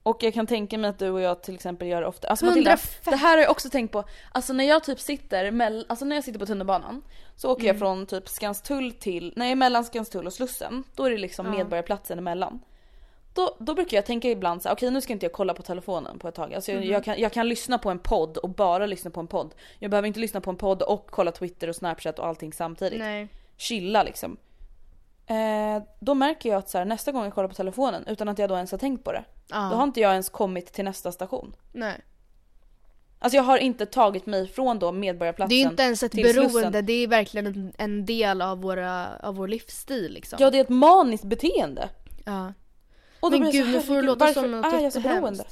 [0.04, 2.28] Och jag kan tänka mig att du och jag till exempel gör det ofta.
[2.28, 3.10] Alltså Matilda, 150.
[3.10, 4.04] det här har jag också tänkt på.
[4.32, 7.02] Alltså när jag typ sitter, mell- alltså när jag sitter på tunnelbanan
[7.36, 7.68] så åker Mm.
[7.76, 10.84] jag från typ Skanstull till, nej mellan Skanstull och Slussen.
[10.96, 11.52] Då är det liksom Ja.
[11.52, 12.60] Medborgarplatsen emellan.
[13.34, 15.62] Då, då brukar jag tänka ibland så här, okej nu ska inte jag kolla på
[15.62, 16.54] telefonen på ett tag.
[16.54, 16.92] Alltså jag, Mhm.
[16.92, 19.56] jag, kan, jag kan lyssna på en podd och bara lyssna på en podd.
[19.80, 23.00] Jag behöver inte lyssna på en podd och kolla Twitter och Snapchat och allting samtidigt.
[23.00, 23.28] Nej.
[23.58, 24.38] Chilla liksom.
[25.28, 28.40] Eh, då märker jag att så här, nästa gång jag kollar på telefonen utan att
[28.40, 29.24] jag då ens har tänkt på det.
[29.50, 29.56] Ja.
[29.72, 31.56] Då har inte jag ens kommit till nästa station.
[31.72, 32.02] Nej.
[33.20, 36.12] Alltså jag har inte tagit mig från då Medborgarplatsen Det är ju inte ens ett
[36.12, 36.86] beroende, Slussen.
[36.86, 40.38] det är verkligen en, en del av, våra, av vår livsstil liksom.
[40.42, 41.90] Ja det är ett maniskt beteende.
[42.26, 42.54] Ja.
[43.22, 45.44] Och då Men gud, nu får det låta som något är jag så beroende?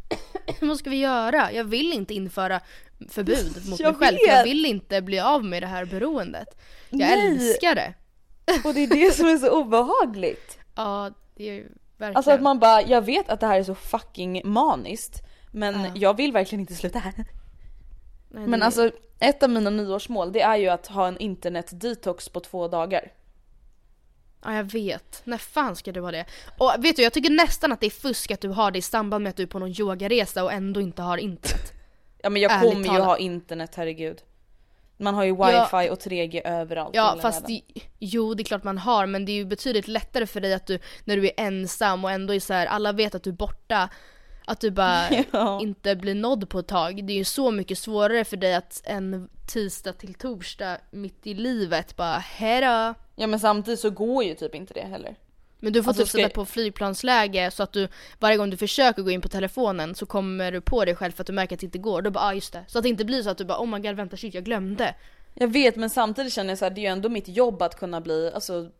[0.60, 1.52] Vad ska vi göra?
[1.52, 2.60] Jag vill inte införa
[3.08, 4.16] förbud mot Jag mig själv.
[4.18, 4.46] för Jag vet.
[4.46, 6.48] vill inte bli av med det här beroendet.
[6.90, 7.26] Jag Nej.
[7.28, 7.94] älskar det.
[8.64, 10.58] Och det är det som är så obehagligt.
[10.74, 11.62] Ja, det är ju
[11.96, 12.16] verkligen.
[12.16, 15.22] Alltså att man bara, jag vet att det här är så fucking maniskt.
[15.52, 15.90] Men Ja.
[15.94, 17.12] jag vill verkligen inte sluta här.
[18.28, 22.40] Nej, Men alltså ett av mina nyårsmål det är ju att ha en internet-detox på
[22.40, 23.12] två dagar.
[24.44, 25.20] Ja, jag vet.
[25.24, 26.24] När fan ska du ha det?
[26.58, 28.82] Och vet du, jag tycker nästan att det är fusk att du har det i
[28.82, 31.72] samband med att du är på någon yogaresa och ändå inte har internet.
[32.22, 33.06] Ja men jag Ärligt kommer ju talat.
[33.06, 34.18] ha internet, herregud.
[34.96, 35.90] Man har ju wifi Ja.
[35.92, 37.60] och 3G överallt Ja, fast det,
[37.98, 40.66] jo det är klart man har men det är ju betydligt lättare för dig att
[40.66, 43.34] du, när du är ensam och ändå är så här, alla vet att du är
[43.34, 43.88] borta,
[44.46, 45.60] att du bara Ja.
[45.62, 47.06] inte blir nådd på ett tag.
[47.06, 51.34] Det är ju så mycket svårare för dig att en tisdag till torsdag mitt i
[51.34, 52.94] livet bara hejdå.
[53.16, 55.16] Ja men samtidigt så går ju typ inte det heller.
[55.60, 59.02] Men du får Alltså, typ sätta på flygplansläge så att du varje gång du försöker
[59.02, 61.60] gå in på telefonen så kommer du på dig själv för att du märker att
[61.60, 62.02] det inte går.
[62.02, 62.64] Då bara ah, just det.
[62.68, 64.44] Så att det inte blir så att du bara oh my god vänta shit jag
[64.44, 64.94] glömde.
[65.34, 67.78] Jag vet men samtidigt känner jag så här, det är ju ändå mitt jobb att
[67.78, 68.70] kunna bli alltså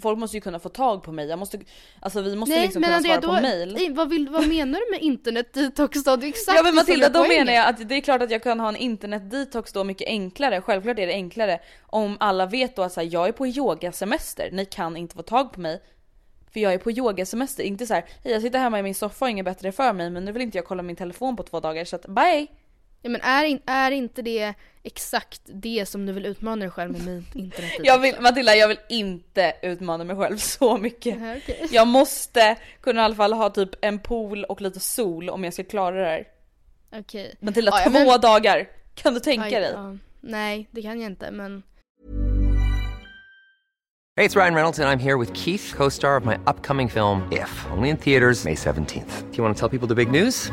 [0.00, 1.28] Folk måste ju kunna få tag på mig.
[1.28, 1.58] Jag måste,
[2.00, 3.94] alltså vi måste Nej liksom men kunna Andrea, svara då, på mail.
[3.94, 6.16] vad, vill, vad menar du med internet detox då?
[6.16, 7.46] Det är exakt Ja men Matilda då poängen.
[7.46, 10.60] menar jag att det är klart att jag kan ha en internetdetox då mycket enklare.
[10.60, 14.48] Självklart är det enklare om alla vet då att så här, jag är på yogasemester.
[14.52, 15.82] Ni kan inte få tag på mig.
[16.52, 17.62] För jag är på yogasemester.
[17.64, 20.10] Inte så här, "Hej, jag sitter hemma i min soffa och inget bättre för mig
[20.10, 22.46] men nu vill inte jag kolla min telefon på två dagar så att bye!
[23.02, 27.02] Ja, men är, är inte det exakt det som du vill utmana dig själv med
[27.04, 27.72] med internet?
[27.82, 31.20] Jag vill, Matilda jag vill inte utmana mig själv så mycket.
[31.20, 31.68] Ja, okej.
[31.70, 35.52] Jag måste kunna i alla fall ha typ en pool och lite sol om jag
[35.52, 36.24] ska klara det här.
[37.00, 37.34] Okej.
[37.40, 38.68] Matilda Ja, två men- dagar!
[38.94, 39.70] Kan du tänka Aj, dig?
[39.74, 39.96] ja.
[40.20, 41.62] Nej, det kan jag inte men
[44.16, 47.22] Hey, it's Ryan Reynolds, and I'm here with Keith, co star of my upcoming film,
[47.32, 49.22] If, only in theaters, May 17th.
[49.30, 50.52] Do you want to tell people the big news?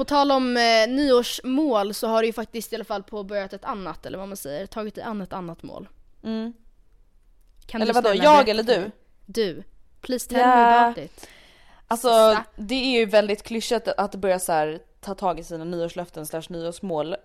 [0.00, 3.64] På tal om eh, nyårsmål så har du ju faktiskt i alla fall påbörjat ett
[3.64, 5.88] annat, eller vad man säger, tagit dig an ett annat mål.
[6.24, 6.52] Mm.
[7.66, 8.90] Kan Eller vadå, jag eller du?
[9.26, 9.62] Du.
[10.00, 10.46] Please tell Ja.
[10.46, 11.28] me about it.
[11.86, 16.26] Alltså det är ju väldigt klyschigt att börja så här, ta tag i sina nyårslöften
[16.26, 17.16] slash nyårsmål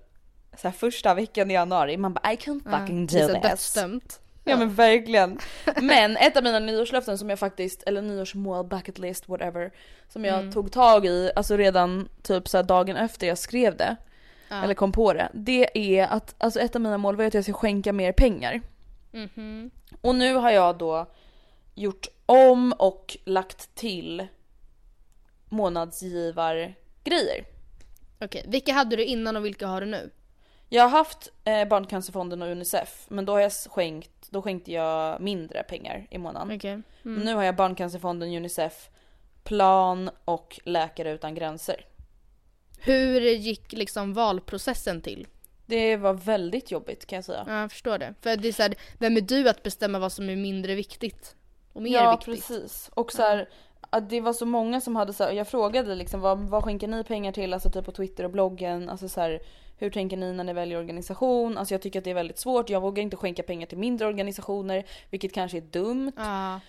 [0.57, 1.97] så här, första veckan i januari.
[1.97, 3.49] Man bara I can fucking det är do så this.
[3.49, 4.19] dödsdömt.
[4.47, 5.39] Ja men verkligen.
[5.81, 9.71] Men ett av mina nyårslöften som jag faktiskt, eller nyårsmål, bucket list, whatever.
[10.08, 10.51] Som jag Mm.
[10.51, 13.95] tog tag i, alltså redan typ så dagen efter jag skrev det.
[14.49, 14.63] Ja.
[14.63, 15.29] Eller kom på det.
[15.34, 18.62] Det är att, alltså ett av mina mål var att jag ska skänka mer pengar.
[19.12, 19.71] Mhm.
[20.01, 21.12] Och nu har jag då
[21.75, 24.27] gjort om och lagt till
[25.49, 27.45] månadsgivargrejer.
[28.21, 30.10] Okej, vilka hade du innan och vilka har du nu?
[30.69, 35.21] Jag har haft eh, Barncancerfonden och Unicef men då har jag skänkt, då skänkte jag
[35.21, 36.56] mindre pengar i månaden.
[36.56, 36.82] Okej.
[37.02, 38.89] Men Nu har jag Barncancerfonden, Unicef,
[39.43, 41.86] Plan och Läkare Utan Gränser.
[42.80, 45.28] Hur gick liksom valprocessen till?
[45.65, 47.43] Det var väldigt jobbigt kan jag säga.
[47.48, 48.13] Ja, jag förstår det.
[48.21, 51.36] För det är så här, vem är du att bestämma vad som är mindre viktigt?
[51.74, 52.48] Och mer ja viktigt?
[52.48, 52.89] precis.
[52.93, 53.50] Och så här,
[54.10, 57.04] det var så många som hade så här, jag frågade liksom vad, vad skänker ni
[57.04, 57.54] pengar till?
[57.54, 58.89] Alltså typ på Twitter och bloggen.
[58.89, 59.39] Alltså så här,
[59.77, 61.57] hur tänker ni när ni väljer organisation?
[61.57, 62.69] Alltså jag tycker att det är väldigt svårt.
[62.69, 66.11] Jag vågar inte skänka pengar till mindre organisationer, vilket kanske är dumt.
[66.15, 66.59] Ja.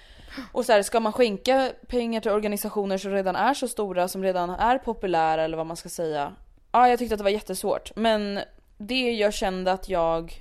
[0.53, 4.23] Och så här, ska man skänka pengar till organisationer som redan är så stora, som
[4.23, 6.33] redan är populära eller vad man ska säga.
[6.73, 7.97] Ja, jag tyckte att det var jättesvårt.
[7.97, 8.41] Men
[8.79, 10.33] det jag kände att jag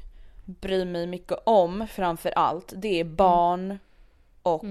[0.46, 3.80] bryr mig mycket om framför allt, det är barn
[4.42, 4.66] och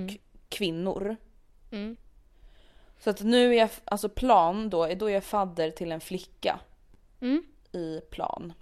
[0.48, 1.16] kvinnor.
[1.72, 1.96] Mm.
[2.98, 6.58] Så att nu är jag, alltså plan då, då är jag fadder till en flicka
[7.24, 7.44] Mm.
[7.74, 8.52] I plan.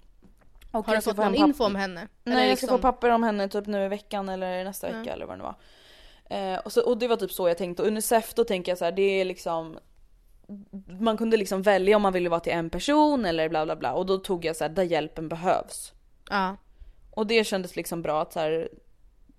[0.73, 2.09] Och Har du fått få någon info om henne?
[2.25, 4.87] Nej Eller jag ska liksom- få papper om henne typ nu i veckan eller nästa
[4.93, 5.55] vecka eller vad det var.
[6.25, 7.83] Eh, och, så, och det var typ så jag tänkte.
[7.83, 9.79] Och Unicef då tänker jag så här, det är liksom
[11.01, 13.93] man kunde liksom välja om man ville vara till en person eller bla bla bla
[13.93, 15.93] och då tog jag så här, där hjälpen behövs.
[16.31, 16.57] Ja.
[17.11, 18.69] Och det kändes liksom bra att så här,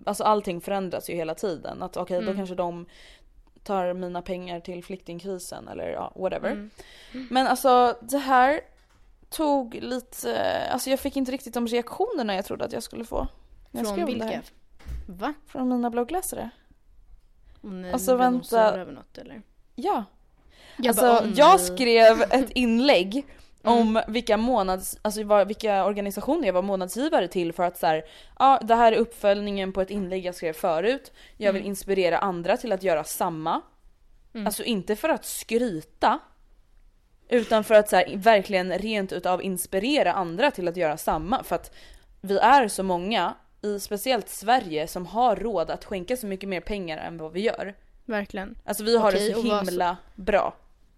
[0.06, 1.84] alltså allting förändras ju hela tiden.
[1.84, 2.86] Att okej då kanske de
[3.64, 6.70] tar mina pengar till flyktingkrisen eller ja, whatever.
[7.30, 8.62] Men alltså det här
[9.34, 13.28] tog lite, alltså jag fick inte riktigt de reaktionerna jag trodde att jag skulle få.
[13.72, 14.26] när jag Från det vilka?
[14.26, 14.42] här.
[15.08, 15.34] Va?
[15.48, 16.50] Från mina bloggläsare.
[17.62, 18.62] Ni Alltså, blev vänta.
[18.80, 19.42] över något eller?
[19.76, 20.04] Ja.
[20.78, 23.26] Jag alltså bara, om jag ni- skrev ett inlägg
[23.64, 28.04] om vilka månads, alltså vad- vilka organisationer jag var månadsgivare till för att så här,
[28.40, 31.12] ja det här är uppföljningen på ett inlägg jag skrev förut.
[31.38, 33.62] Jag vill inspirera andra till att göra samma.
[34.46, 36.20] Alltså inte för att skryta.
[37.30, 41.44] Utan för att så här, verkligen rent utav inspirera andra till att göra samma.
[41.44, 41.76] För att
[42.22, 46.62] vi är så många, i speciellt Sverige, som har råd att skänka så mycket mer
[46.62, 47.76] pengar än vad vi gör.
[48.06, 48.56] Verkligen.
[48.66, 50.54] Alltså vi har Okej, det så vad så- himla bra.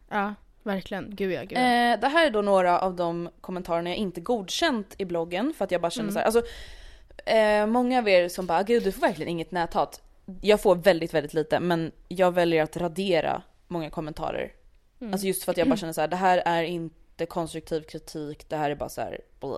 [0.09, 0.33] Ja,
[0.63, 1.15] verkligen.
[1.15, 1.61] Gud ja, gud ja.
[1.61, 5.65] Eh, det här är då några av de kommentarerna jag inte godkänt i bloggen för
[5.65, 6.41] att jag bara känner så här, alltså
[7.25, 10.01] eh, många av er som bara gud du får verkligen inget näthat.
[10.41, 14.51] Jag får väldigt väldigt lite men jag väljer att radera många kommentarer.
[15.11, 18.49] Alltså just för att jag bara känner så här, det här är inte konstruktiv kritik,
[18.49, 19.21] det här är bara så här.
[19.39, 19.57] bleh.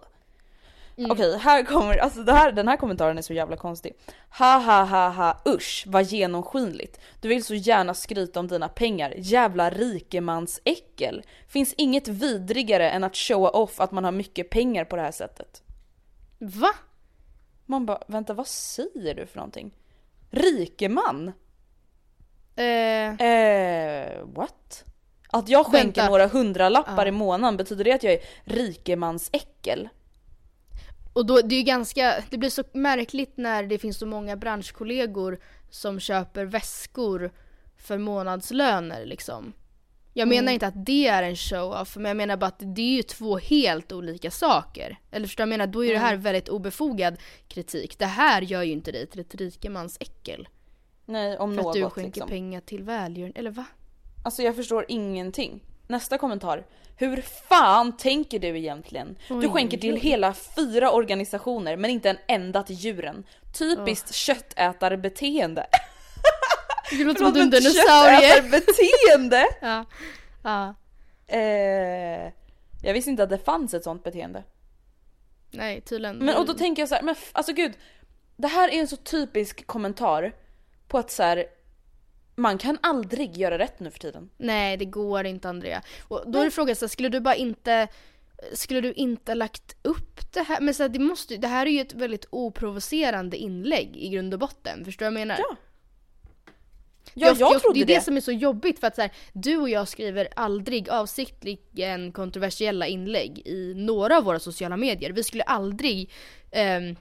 [1.09, 3.93] Okej, här kommer, alltså det här, den här kommentaren är så jävla konstig.
[4.37, 6.99] Ha ha ha ha usch vad genomskinligt.
[7.21, 11.23] Du vill så gärna skryta om dina pengar, jävla rikemansäckel.
[11.47, 15.11] Finns inget vidrigare än att showa off att man har mycket pengar på det här
[15.11, 15.63] sättet.
[16.37, 16.69] Va?
[17.65, 19.71] Man bara, vänta vad säger du för någonting?
[20.29, 21.31] Rikeman?
[22.55, 24.83] Eh, Eh, what?
[25.29, 26.09] Att jag skänker Vänta.
[26.09, 27.07] några hundralappar Ja.
[27.07, 29.89] i månaden, betyder det att jag är rikemansäckel?
[31.13, 34.35] och då, det är ju ganska, det blir så märkligt när det finns så många
[34.35, 37.31] branschkollegor som köper väskor
[37.77, 39.53] för månadslöner liksom.
[40.13, 42.95] Jag menar inte att det är en show-off, men jag menar bara att det är
[42.95, 44.99] ju två helt olika saker.
[45.11, 45.67] Eller förstår du jag menar?
[45.67, 47.99] Då är det här väldigt obefogad kritik.
[47.99, 50.47] Det här gör ju inte dig till ett rikemans äckel.
[51.05, 52.29] Nej, om För något att du skänker liksom.
[52.29, 53.65] pengar till välgörenhet, eller va?
[54.27, 55.63] Alltså jag förstår ingenting.
[55.87, 56.65] Nästa kommentar.
[56.95, 59.17] Hur fan tänker du egentligen?
[59.27, 63.23] Du Oj, skänker till hela fyra organisationer men inte en enda till djuren.
[63.57, 65.67] Typiskt köttätarbeteende.
[66.91, 68.29] Det låter som att du är en dinosaurie.
[68.29, 69.45] Köttätarbeteende?
[69.61, 69.85] Ja.
[70.43, 70.75] ja.
[71.27, 72.31] eh,
[72.83, 74.43] jag visste inte att det fanns ett sånt beteende.
[75.51, 76.17] Nej, tydligen.
[76.17, 77.73] Men och då tänker jag så här, men alltså gud.
[78.37, 80.35] Det här är en så typisk kommentar
[80.87, 81.45] på att så här,
[82.37, 84.29] man kan aldrig göra rätt nu för tiden.
[84.37, 85.81] Nej, det går inte Andrea.
[86.07, 87.87] Och då är det frågan så här, skulle du bara inte
[88.53, 90.61] skulle du inte lagt upp det här?
[90.61, 94.33] Men så här, det, måste, det här är ju ett väldigt oprovocerande inlägg i grund
[94.33, 94.85] och botten.
[94.85, 95.39] Förstår du vad jag menar?
[95.39, 95.55] Ja.
[97.13, 97.93] Ja, jag, trodde det är det.
[97.95, 102.11] det som är så jobbigt för att så här, du och jag skriver aldrig avsiktligen
[102.11, 105.11] kontroversiella inlägg i några av våra sociala medier.
[105.11, 106.11] Vi skulle aldrig
[106.51, 106.95] ehm,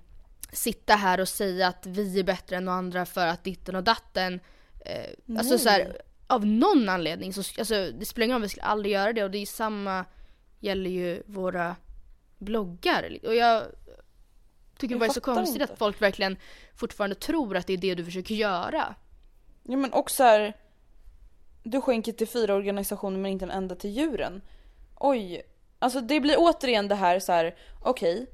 [0.53, 3.85] sitta här och säga att vi är bättre än några andra för att ditten och
[3.85, 4.41] datten.
[4.87, 8.65] Eh, alltså så här, av någon anledning så alltså, det spelar ingen roll, vi skulle
[8.65, 10.05] aldrig göra det och det är samma
[10.61, 11.77] gäller ju våra
[12.39, 13.19] bloggar.
[13.23, 13.63] Och jag
[14.79, 15.73] tycker det Jag bara är så konstigt inte.
[15.73, 16.37] att folk verkligen
[16.75, 18.95] fortfarande tror att det är det du försöker göra.
[19.63, 20.57] Ja men också här.
[21.63, 24.43] Du skänker till fyra organisationer men inte en enda till djuren.
[24.97, 25.43] Oj.
[25.79, 27.57] Alltså det blir återigen det här så här.
[27.83, 28.27] okej.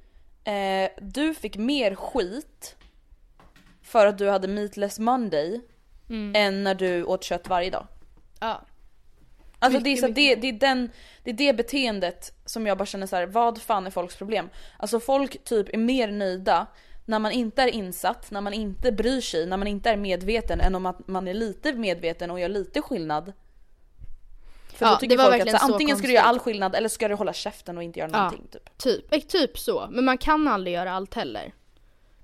[0.45, 2.77] eh, du fick mer skit
[3.83, 5.61] för att du hade meatless monday
[6.35, 7.87] än när du åt kött varje dag.
[8.41, 8.61] Ja.
[9.59, 10.91] Alltså Mycket, det är, så, det, det, är den,
[11.25, 13.27] det är det beteendet som jag bara känner så här.
[13.27, 14.49] vad fan är folks problem?
[14.77, 16.67] Alltså folk typ är mer nöjda
[17.05, 20.61] när man inte är insatt, när man inte bryr sig, när man inte är medveten
[20.61, 23.33] än om att man är lite medveten och gör lite skillnad.
[24.75, 26.41] För Ja, då tycker folk att så, antingen ska du göra konstigt.
[26.41, 28.19] all skillnad eller ska du hålla käften och inte göra Ja.
[28.19, 28.47] någonting.
[28.51, 28.79] Typ.
[28.79, 29.89] Typ, eh, typ så.
[29.91, 31.53] Men man kan aldrig göra allt heller.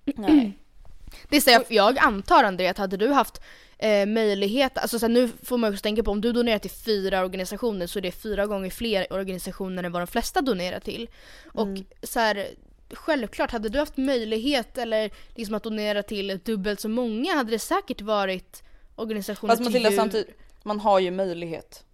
[0.05, 0.59] Nej.
[1.29, 3.41] Det är så jag, jag antar Andrea att hade du haft
[3.79, 6.71] eh, möjlighet, alltså så här, nu får man också tänka på om du donerar till
[6.71, 11.09] fyra organisationer så är det fyra gånger fler organisationer än vad de flesta donerar till.
[11.53, 11.69] Och
[12.03, 12.47] så här,
[12.91, 17.59] självklart hade du haft möjlighet eller liksom att donera till dubbelt så många hade det
[17.59, 18.63] säkert varit
[18.97, 20.03] organisationer Fast Matilda till djur.
[20.03, 21.85] samtidigt, man har ju möjlighet.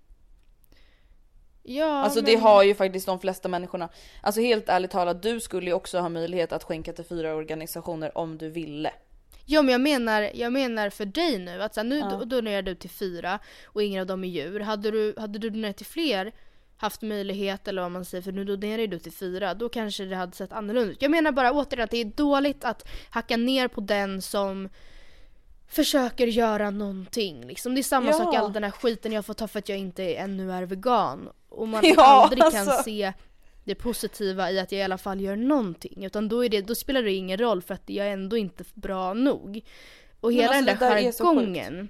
[1.66, 2.24] Ja, Alltså men...
[2.24, 3.88] det har ju faktiskt de flesta människorna.
[4.20, 8.18] Alltså helt ärligt talat, du skulle ju också ha möjlighet att skänka till fyra organisationer
[8.18, 8.92] om du ville.
[9.46, 12.04] Ja men jag menar, jag menar för dig nu, att så här, nu Ja.
[12.06, 14.60] do- donerar du till fyra och ingen av dem är djur.
[14.60, 16.32] Hade du, hade du donerat till fler,
[16.76, 20.04] haft möjlighet eller vad man säger, för nu donerar ju du till fyra, då kanske
[20.04, 21.02] det hade sett annorlunda ut.
[21.02, 24.68] Jag menar bara återigen att det är dåligt att hacka ner på den som
[25.68, 27.46] försöker göra någonting.
[27.46, 27.74] Liksom.
[27.74, 28.12] Det är samma Ja.
[28.12, 31.28] sak all den här skiten jag får ta för att jag inte ännu är vegan.
[31.48, 32.82] Och man Ja, aldrig kan alltså.
[32.82, 33.12] se
[33.64, 36.04] det positiva i att jag i alla fall gör någonting.
[36.04, 38.64] Utan då, är det, då spelar det ingen roll för att jag är ändå inte
[38.74, 39.64] bra nog.
[40.20, 41.88] Och Men hela alltså, den där jargongen.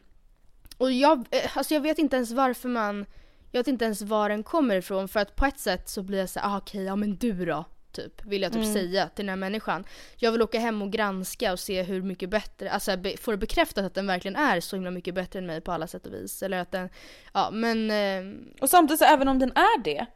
[0.79, 3.07] Och jag, eh, alltså jag vet inte ens varför man,
[3.51, 5.09] jag vet inte ens var den kommer ifrån.
[5.09, 7.65] För att på ett sätt så blir jag så ah, okej, ja men du då?
[7.93, 8.75] Typ, vill jag typ Mm.
[8.75, 9.85] säga till den här människan.
[10.17, 13.37] Jag vill åka hem och granska och se hur mycket bättre, alltså be, få det
[13.37, 16.13] bekräftat att den verkligen är så himla mycket bättre än mig på alla sätt och
[16.13, 16.43] vis.
[16.43, 16.89] Eller att den,
[17.33, 20.07] ja men eh, Och samtidigt så även om den är det.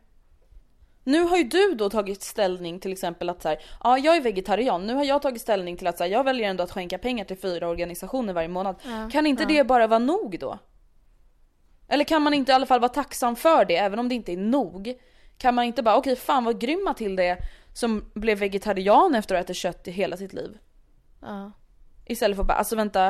[1.09, 4.20] Nu har ju du då tagit ställning till exempel att så här, ja jag är
[4.20, 6.98] vegetarian, nu har jag tagit ställning till att så här, jag väljer ändå att skänka
[6.98, 8.76] pengar till fyra organisationer varje månad.
[8.84, 9.48] Ja, kan inte ja.
[9.48, 10.59] det bara vara nog då?
[11.88, 14.32] Eller kan man inte i alla fall vara tacksam för det även om det inte
[14.32, 14.94] är nog?
[15.38, 17.38] Kan man inte bara okej okay, fan vad grym Matilda är
[17.72, 20.59] som blev vegetarian efter att ha ätit kött i hela sitt liv.
[21.20, 21.52] Ja.
[22.06, 23.06] Istället för att bara alltså vänta.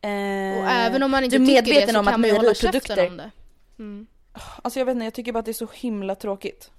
[0.00, 3.30] Eh, och även om man inte du är medveten det om att mejeriprodukter om det.
[3.78, 4.06] Mm.
[4.62, 6.70] Alltså jag vet inte, jag tycker bara att det är så himla tråkigt.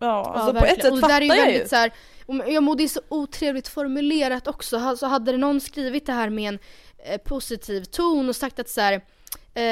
[0.00, 0.76] Ja, alltså på verkligen.
[0.76, 1.68] ett sätt och fattar jag ju.
[1.68, 1.92] så här,
[2.26, 4.78] jag mår det är så otrevligt formulerat också.
[4.78, 6.58] Alltså hade det någon skrivit det här med en
[6.98, 9.00] eh, positiv ton och sagt att så här,
[9.54, 9.62] eh,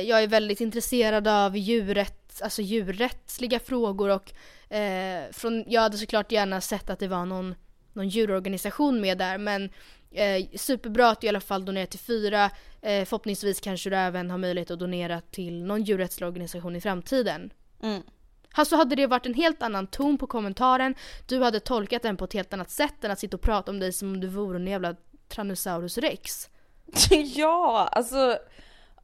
[0.00, 4.32] jag är väldigt intresserad av djurrätt, alltså djurrättsliga frågor och
[4.76, 7.54] eh, från, jag hade såklart gärna sett att det var någon,
[7.92, 9.70] någon djurorganisation med där men
[10.10, 12.44] eh, superbra att du i alla fall donerar till fyra.
[12.82, 17.50] Eh, förhoppningsvis kanske du även har möjlighet att donera till någon djurrättslig organisation i framtiden.
[17.82, 18.02] Mm.
[18.56, 20.94] Alltså hade det varit en helt annan ton på kommentaren,
[21.26, 23.78] du hade tolkat den på ett helt annat sätt än att sitta och prata om
[23.80, 24.94] dig som om du vore en jävla
[25.28, 26.50] Tyrannosaurus rex.
[27.34, 28.38] ja, alltså.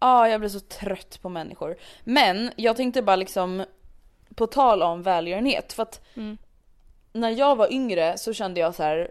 [0.01, 1.77] Ja, jag blir så trött på människor.
[2.05, 3.65] Men jag tänkte bara liksom
[4.35, 6.39] på tal om välgörenhet för att Mm.
[7.13, 9.11] när jag var yngre så kände jag så här.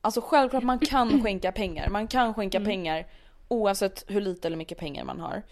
[0.00, 1.88] Alltså självklart man kan skänka pengar.
[1.88, 2.68] Man kan skänka Mm.
[2.68, 3.06] pengar
[3.48, 5.42] oavsett hur lite eller mycket pengar man har.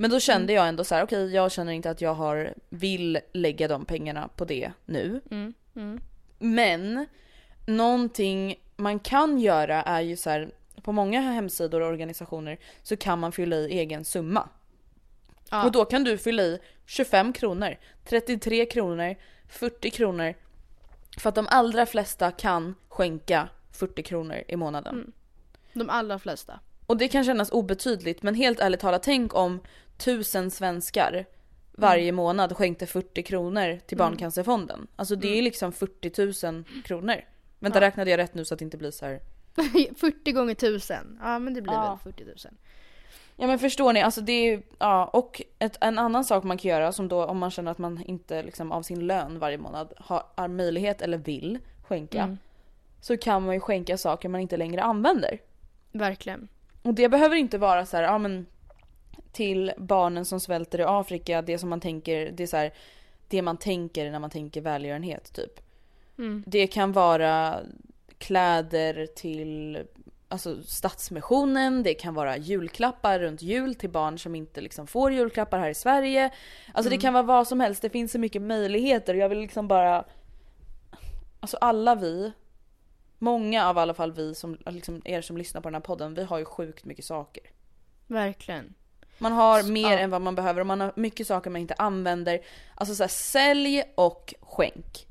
[0.00, 3.20] Men då kände jag ändå så här: okej jag känner inte att jag har, vill
[3.32, 5.20] lägga de pengarna på det nu.
[5.30, 5.54] Mm.
[5.76, 6.00] Mm.
[6.38, 7.06] Men
[7.66, 10.50] någonting man kan göra är ju så här,
[10.82, 14.48] på många hemsidor och organisationer så kan man fylla i egen summa.
[15.50, 15.64] Ja.
[15.64, 19.16] Och då kan du fylla i 25 kronor, 33 kronor,
[19.48, 20.34] 40 kronor.
[21.18, 24.94] För att de allra flesta kan skänka 40 kronor i månaden.
[24.94, 25.12] Mm.
[25.72, 26.60] De allra flesta.
[26.90, 29.60] Och det kan kännas obetydligt men helt ärligt talat tänk om
[29.96, 31.26] tusen svenskar
[31.72, 34.86] varje månad skänkte 40 kronor till Barncancerfonden.
[34.96, 37.14] Alltså det är liksom 40 000 kronor.
[37.58, 37.86] Vänta Ja.
[37.86, 39.20] räknade jag rätt nu så att det inte blir så här.
[39.96, 41.18] 40 gånger 1000.
[41.22, 41.98] Ja men det blir Ja.
[42.04, 42.34] väl 40 000.
[43.36, 46.70] Ja men förstår ni, alltså det är ja och ett, en annan sak man kan
[46.70, 49.92] göra som då om man känner att man inte liksom av sin lön varje månad
[49.96, 52.22] har, har möjlighet eller vill skänka.
[52.22, 52.38] Mm.
[53.00, 55.38] Så kan man ju skänka saker man inte längre använder.
[55.92, 56.48] Verkligen.
[56.82, 58.46] Och det behöver inte vara så här, ja men
[59.32, 62.72] till barnen som svälter i Afrika, det som man tänker, det är så här,
[63.28, 65.60] det man tänker när man tänker välgörenhet typ.
[66.18, 66.44] Mm.
[66.46, 67.60] Det kan vara
[68.18, 69.78] kläder till
[70.28, 75.58] alltså Stadsmissionen, det kan vara julklappar runt jul till barn som inte liksom får julklappar
[75.58, 76.30] här i Sverige.
[76.72, 79.38] Alltså det kan vara vad som helst, det finns så mycket möjligheter och jag vill
[79.38, 80.04] liksom bara
[81.40, 82.32] Alltså alla vi
[83.22, 86.14] Många av i alla fall vi som, liksom er som lyssnar på den här podden,
[86.14, 87.42] vi har ju sjukt mycket saker.
[88.06, 88.74] Verkligen.
[89.18, 89.98] Man har Så- mer ja.
[89.98, 92.40] än vad man behöver och man har mycket saker man inte använder.
[92.74, 95.06] Alltså så här, sälj och skänk.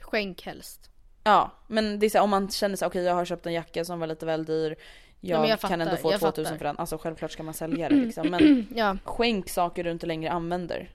[0.00, 0.90] Skänk helst.
[1.24, 3.52] Ja, men det är så här, om man känner sig okej jag har köpt en
[3.52, 4.76] jacka som var lite väl dyr.
[5.20, 6.58] Jag, men jag kan fattar, ändå få jag 2000 fattar.
[6.58, 6.78] för den.
[6.78, 8.26] Alltså självklart ska man sälja det liksom.
[8.30, 8.96] Men Ja.
[9.04, 10.90] skänk saker du inte längre använder.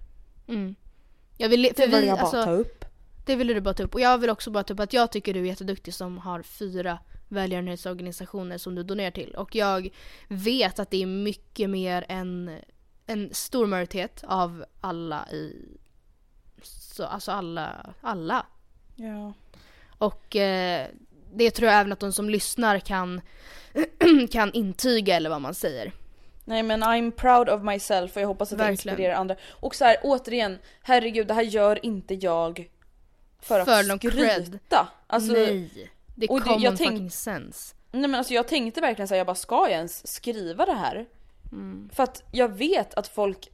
[0.47, 0.75] Mm.
[1.37, 2.85] Jag vill, för vi, jag bara alltså, ta upp.
[3.25, 3.93] Det ville du bara ta upp.
[3.93, 6.41] Och jag vill också bara ta upp att jag tycker du är jätteduktig som har
[6.41, 9.35] fyra välgörenhetsorganisationer som du donerar till.
[9.35, 9.89] Och jag
[10.27, 12.59] vet att det är mycket mer än
[13.05, 15.67] en stor majoritet av alla i...
[16.63, 18.45] Så, alltså alla, alla.
[18.95, 19.33] Ja.
[19.97, 20.87] Och eh,
[21.33, 23.21] det tror jag även att de som lyssnar kan,
[24.31, 25.93] kan intyga eller vad man säger.
[26.45, 29.35] Nej men I'm proud of myself och jag hoppas att det inspirerar andra.
[29.49, 32.69] Och så här återigen, herregud det här gör inte jag
[33.43, 34.87] för att För någon skryta.
[35.07, 35.91] Alltså, Nej.
[36.15, 37.75] Det är common jag tänk- fucking sense.
[37.91, 41.05] Nej men alltså jag tänkte verkligen säga jag bara ska jag ens skriva det här?
[41.51, 41.89] Mm.
[41.93, 43.49] För att jag vet att folk,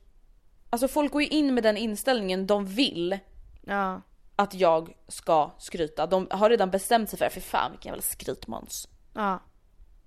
[0.70, 3.20] alltså folk går ju in med den inställningen de vill
[3.66, 4.02] Ja.
[4.36, 6.08] att jag ska skryta.
[6.08, 8.88] De har redan bestämt sig för det, för fan vilken jävla skrytmåns.
[9.14, 9.40] Ja.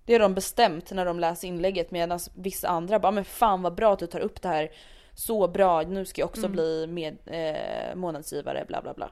[0.07, 3.75] Det har de bestämt när de läser inlägget medan vissa andra bara men fan vad
[3.75, 4.71] bra att du tar upp det här.
[5.15, 6.53] Så bra, nu ska jag också Mm.
[6.53, 9.11] bli med, eh, månadsgivare bla bla bla.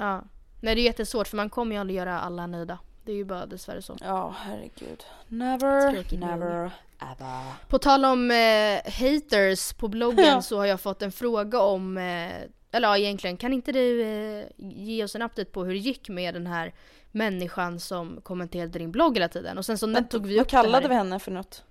[0.00, 0.22] Ja.
[0.60, 2.78] Nej det är jättesvårt för man kommer ju aldrig göra alla nöjda.
[3.04, 3.96] Det är ju bara dessvärre så.
[4.00, 5.04] Ja herregud.
[5.28, 6.70] Never, never,
[7.00, 7.42] ever.
[7.68, 10.42] På tal om eh, haters på bloggen Ja.
[10.42, 12.32] så har jag fått en fråga om, eh,
[12.72, 16.08] eller ja egentligen, kan inte du eh, ge oss en update på hur det gick
[16.08, 16.74] med den här
[17.10, 19.58] människan som kommenterade din blogg hela tiden?
[19.58, 21.64] Och sen så Men tog vi Vad upp kallade det vi henne för något?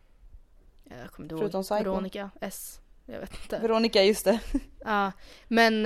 [0.84, 1.40] Jag kommer inte ihåg.
[1.42, 1.84] förutom psycho?
[1.84, 2.80] Veronica S.
[3.06, 3.60] Jag vet inte.
[3.60, 4.40] Veronica, just det.
[4.86, 5.12] Ja,
[5.48, 5.82] men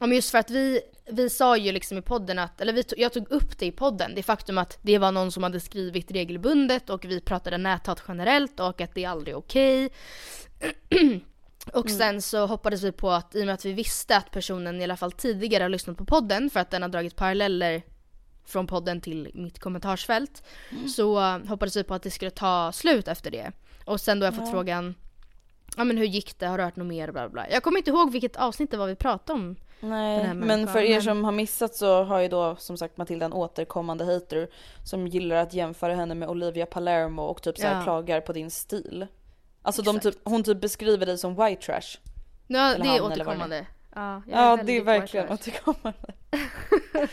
[0.00, 3.12] men just för att vi, vi sa ju liksom i podden att, eller vi jag
[3.12, 6.90] tog upp det i podden, det faktum att det var någon som hade skrivit regelbundet
[6.90, 9.90] och vi pratade näthat generellt och att det aldrig är okej.
[11.72, 14.80] och sen så hoppades vi på att i och med att vi visste att personen
[14.80, 17.82] i alla fall tidigare har lyssnat på podden för att den har dragit paralleller
[18.46, 20.42] från podden till mitt kommentarsfält.
[20.96, 23.52] Så eh, hoppades vi på att det skulle ta slut efter det.
[23.84, 24.94] Och sen då har jag fått frågan
[25.76, 27.50] ja men hur gick det, har du hört något mer, bla bla.
[27.50, 29.56] Jag kommer inte ihåg vilket avsnitt det var vi pratade om.
[29.84, 33.32] Nej, men för er som har missat så har ju då som sagt Matilda en
[33.32, 34.48] återkommande hater
[34.84, 37.82] som gillar att jämföra henne med Olivia Palermo och typ så här Ja.
[37.82, 39.06] klagar på din stil.
[39.62, 41.98] Alltså de typ, hon typ beskriver dig som white trash.
[42.46, 43.04] Ja, Eller det han, är är.
[43.12, 43.66] återkommande.
[43.94, 45.98] Ja, jag Ja det är verkligen återkommande.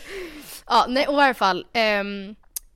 [0.68, 1.66] Ja, nej och i alla fall.
[1.74, 2.36] ehm,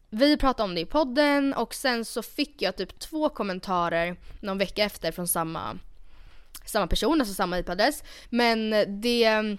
[0.10, 4.58] vi pratade om det i podden och sen så fick jag typ två kommentarer någon
[4.58, 5.78] vecka efter från samma,
[6.66, 8.04] samma person, alltså samma IP-adress.
[8.30, 8.70] Men
[9.02, 9.58] det,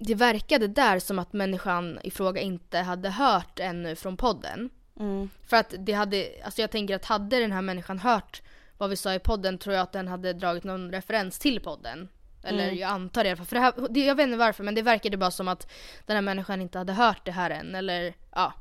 [0.00, 4.70] det verkade där som att människan i fråga inte hade hört ännu från podden.
[5.00, 5.30] Mm.
[5.46, 8.42] För att det hade, alltså jag tänker att hade den här människan hört
[8.78, 12.08] vad vi sa i podden tror jag att den hade dragit någon referens till podden.
[12.42, 12.78] Eller Mm.
[12.78, 13.46] jag antar det i alla fall.
[13.46, 15.70] För det här, det, jag vet inte varför men det verkade bara som att
[16.06, 17.74] den här människan inte hade hört det här än.
[17.74, 18.52] Eller ja.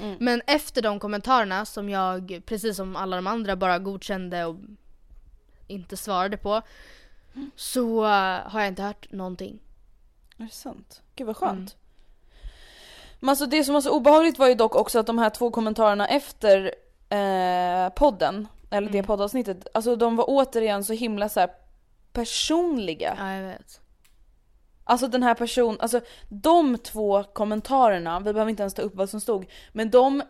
[0.00, 0.16] Mm.
[0.20, 4.56] Men efter de kommentarerna som jag, precis som alla de andra, bara godkände och
[5.66, 6.62] inte svarade på.
[7.56, 9.58] Så eh, har jag inte hört någonting.
[10.38, 11.02] Är det sant?
[11.16, 11.76] Gud vad skönt.
[13.20, 15.50] Men alltså det som var så obehagligt var ju dock också att de här två
[15.50, 16.74] kommentarerna efter
[17.08, 21.50] eh, podden, eller det poddavsnittet, alltså de var återigen så himla så här
[22.12, 23.14] personliga.
[23.18, 23.80] Ja, jag vet.
[24.84, 29.10] Alltså den här personen, alltså de två kommentarerna, vi behöver inte ens ta upp vad
[29.10, 30.22] som stod, men de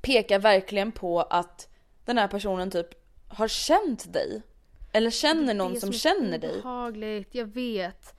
[0.00, 1.68] pekar verkligen på att
[2.04, 2.88] den här personen typ
[3.28, 4.42] har känt dig.
[4.92, 6.58] Eller känner någon Det som är känner dig.
[6.58, 8.14] obehagligt, jag vet.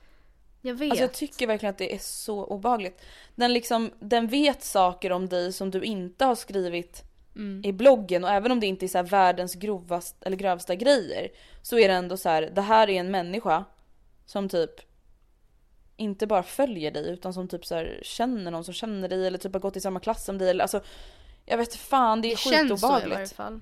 [0.65, 0.91] Jag vet.
[0.91, 3.01] Alltså jag tycker verkligen att det är så obehagligt.
[3.35, 7.03] Den liksom, den vet saker om dig som du inte har skrivit
[7.35, 7.61] Mm.
[7.65, 11.29] i bloggen och även om det inte är så här världens grovast, eller grövsta grejer
[11.61, 13.65] så är det ändå så här, det här är en människa
[14.25, 14.71] som typ
[15.97, 19.37] inte bara följer dig utan som typ så här känner någon som känner dig eller
[19.37, 20.81] typ har gått i samma klass som dig eller alltså
[21.45, 23.33] jag vet fan det är det känns så i varje skitobehagligt.
[23.33, 23.59] fall.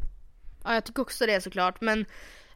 [0.64, 2.06] Ja jag tycker också det såklart men,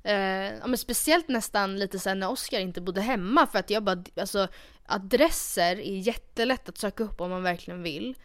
[0.05, 3.83] eh, ja, men speciellt nästan lite sen när Oskar inte bodde hemma för att jag
[3.83, 4.47] bara, alltså
[4.85, 8.15] adresser är jättelätt att söka upp om man verkligen vill.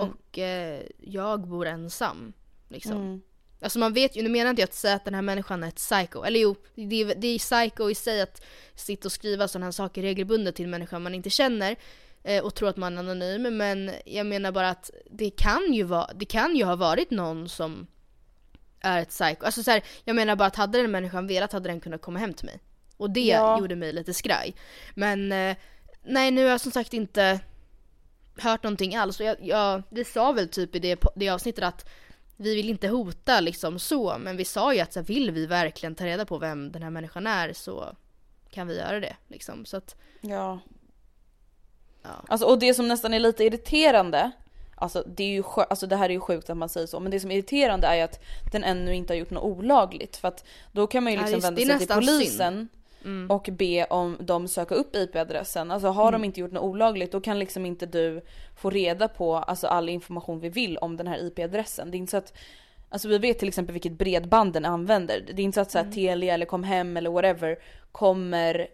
[0.00, 2.32] Och eh, jag bor ensam.
[2.68, 2.96] Liksom.
[2.96, 3.20] Mm.
[3.62, 5.68] Alltså man vet ju, nu menar inte jag att säga att den här människan är
[5.68, 6.22] ett psycho.
[6.22, 8.42] Eller jo, det är, det är psycho i sig att
[8.74, 11.76] sitta och skriva sådana här saker regelbundet till människor man inte känner.
[12.22, 13.56] Eh, och tro att man är anonym.
[13.56, 17.48] Men jag menar bara att det kan ju, vara, det kan ju ha varit någon
[17.48, 17.86] som
[18.80, 19.44] är ett psycho.
[19.44, 22.18] Alltså så här, jag menar bara att hade den människan velat hade den kunnat komma
[22.18, 22.60] hem till mig.
[22.96, 23.58] Och det Ja.
[23.58, 24.54] gjorde mig lite skraj.
[24.94, 25.56] Men eh,
[26.02, 27.40] nej nu har jag som sagt inte
[28.38, 29.20] hört någonting alls.
[29.20, 31.88] Och jag, jag, vi sa väl typ i det, det avsnittet att
[32.36, 35.46] vi vill inte hota liksom så, men vi sa ju att så här, vill vi
[35.46, 37.96] verkligen ta reda på vem den här människan är så
[38.50, 39.64] kan vi göra det liksom.
[39.64, 40.58] Så att, Ja.
[42.02, 42.24] Ja.
[42.28, 44.30] Alltså, och det som nästan är lite irriterande,
[44.80, 47.10] alltså det, är ju, alltså det här är ju sjukt att man säger så, men
[47.10, 48.20] det som är irriterande är ju att
[48.52, 50.16] den ännu inte har gjort något olagligt.
[50.16, 52.68] För att då kan man ju Ja, liksom just- vända sig till polisen
[53.04, 53.30] mm.
[53.30, 55.70] och be om de söka upp IP-adressen.
[55.70, 58.20] Alltså har de inte gjort något olagligt då kan liksom inte du
[58.56, 61.90] få reda på alltså, all information vi vill om den här IP-adressen.
[61.90, 62.32] Det är inte så att
[62.92, 65.24] Alltså vi vet till exempel vilket bredband den använder.
[65.26, 67.58] Det är inte så att så här, Telia eller Comhem eller whatever
[67.92, 68.68] kommer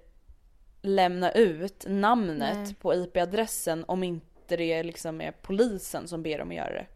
[0.82, 2.74] lämna ut namnet Nej.
[2.74, 6.86] på IP-adressen om inte det liksom är polisen som ber dem att göra det.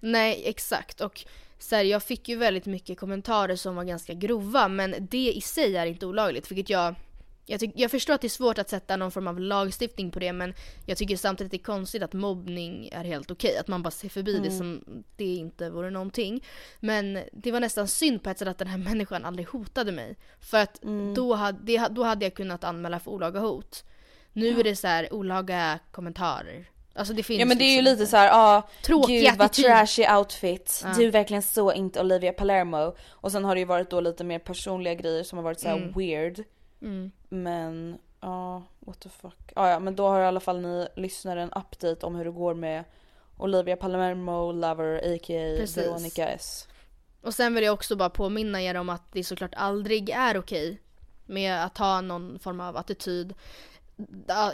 [0.00, 1.00] Nej, exakt.
[1.00, 1.24] Och
[1.58, 5.40] så här, jag fick ju väldigt mycket kommentarer som var ganska grova, men det i
[5.40, 6.50] sig är inte olagligt.
[6.50, 6.94] Vilket jag,
[7.46, 10.18] jag, tyck, jag förstår att det är svårt att sätta någon form av lagstiftning på
[10.18, 10.54] det, men
[10.86, 13.58] jag tycker samtidigt det är konstigt att mobbning är helt okej.
[13.58, 14.84] Att man bara ser förbi det som
[15.16, 16.44] det inte vore någonting.
[16.80, 20.16] Men det var nästan synd på ett sätt att den här människan aldrig hotade mig.
[20.40, 20.82] För att
[21.14, 23.84] då, hade, då hade jag kunnat anmäla för olaga hot.
[24.32, 26.70] Nu är det så här olaga kommentarer.
[26.96, 28.10] Alltså det finns Ja men det är ju liksom lite inte.
[28.10, 29.64] så här, ja Tråkig gud vad attityd.
[29.64, 30.80] trashy outfit.
[30.84, 30.92] Ja.
[30.96, 32.94] Du är verkligen så inte Olivia Palermo.
[33.10, 35.68] Och sen har det ju varit då lite mer personliga grejer som har varit så
[35.68, 35.92] här Mm.
[35.92, 36.44] weird.
[36.82, 37.10] Mm.
[37.28, 39.52] Men ja, what the fuck.
[39.56, 42.30] Ah, ja men då har i alla fall ni lyssnare en update om hur det
[42.30, 42.84] går med
[43.38, 45.56] Olivia Palermo, Lover, a.k.a.
[45.58, 45.76] Precis.
[45.76, 46.68] Veronica S.
[47.22, 50.80] Och sen vill jag också bara påminna er om att det såklart aldrig är okej
[51.26, 53.34] med att ha någon form av attityd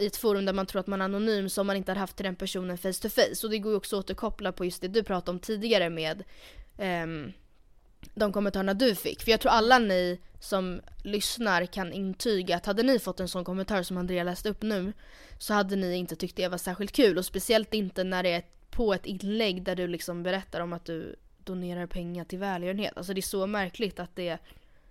[0.00, 2.16] i ett forum där man tror att man är anonym som man inte har haft
[2.16, 3.46] till den personen face to face.
[3.46, 6.24] Och det går ju också att återkoppla på just det du pratade om tidigare med
[6.78, 7.32] ehm,
[8.14, 9.22] de kommentarerna du fick.
[9.22, 13.44] För jag tror alla ni som lyssnar kan intyga att hade ni fått en sån
[13.44, 14.92] kommentar som Andrea läste upp nu
[15.38, 17.18] så hade ni inte tyckt det var särskilt kul.
[17.18, 20.84] Och speciellt inte när det är på ett inlägg där du liksom berättar om att
[20.84, 22.96] du donerar pengar till välgörenhet.
[22.96, 24.38] Alltså det är så märkligt att det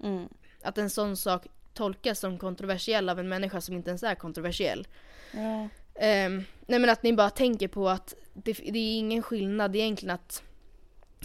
[0.03, 0.29] Mm.
[0.61, 1.47] att en sån sak
[1.79, 4.87] tolkas som kontroversiell av en människa som inte ens är kontroversiell.
[5.31, 5.69] Ja.
[5.95, 10.15] Ehm, nej men att ni bara tänker på att det, det är ingen skillnad egentligen
[10.15, 10.43] att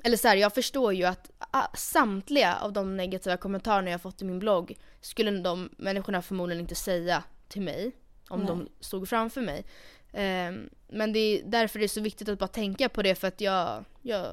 [0.05, 1.31] eller så här, jag förstår ju att
[1.75, 6.75] samtliga av de negativa kommentarerna jag fått i min blogg skulle de människorna förmodligen inte
[6.75, 7.93] säga till mig
[8.29, 8.49] om Nej.
[8.49, 9.65] de stod framför mig.
[10.13, 13.29] Ehm, men det är därför det är så viktigt att bara tänka på det för
[13.29, 14.27] att jag, jag,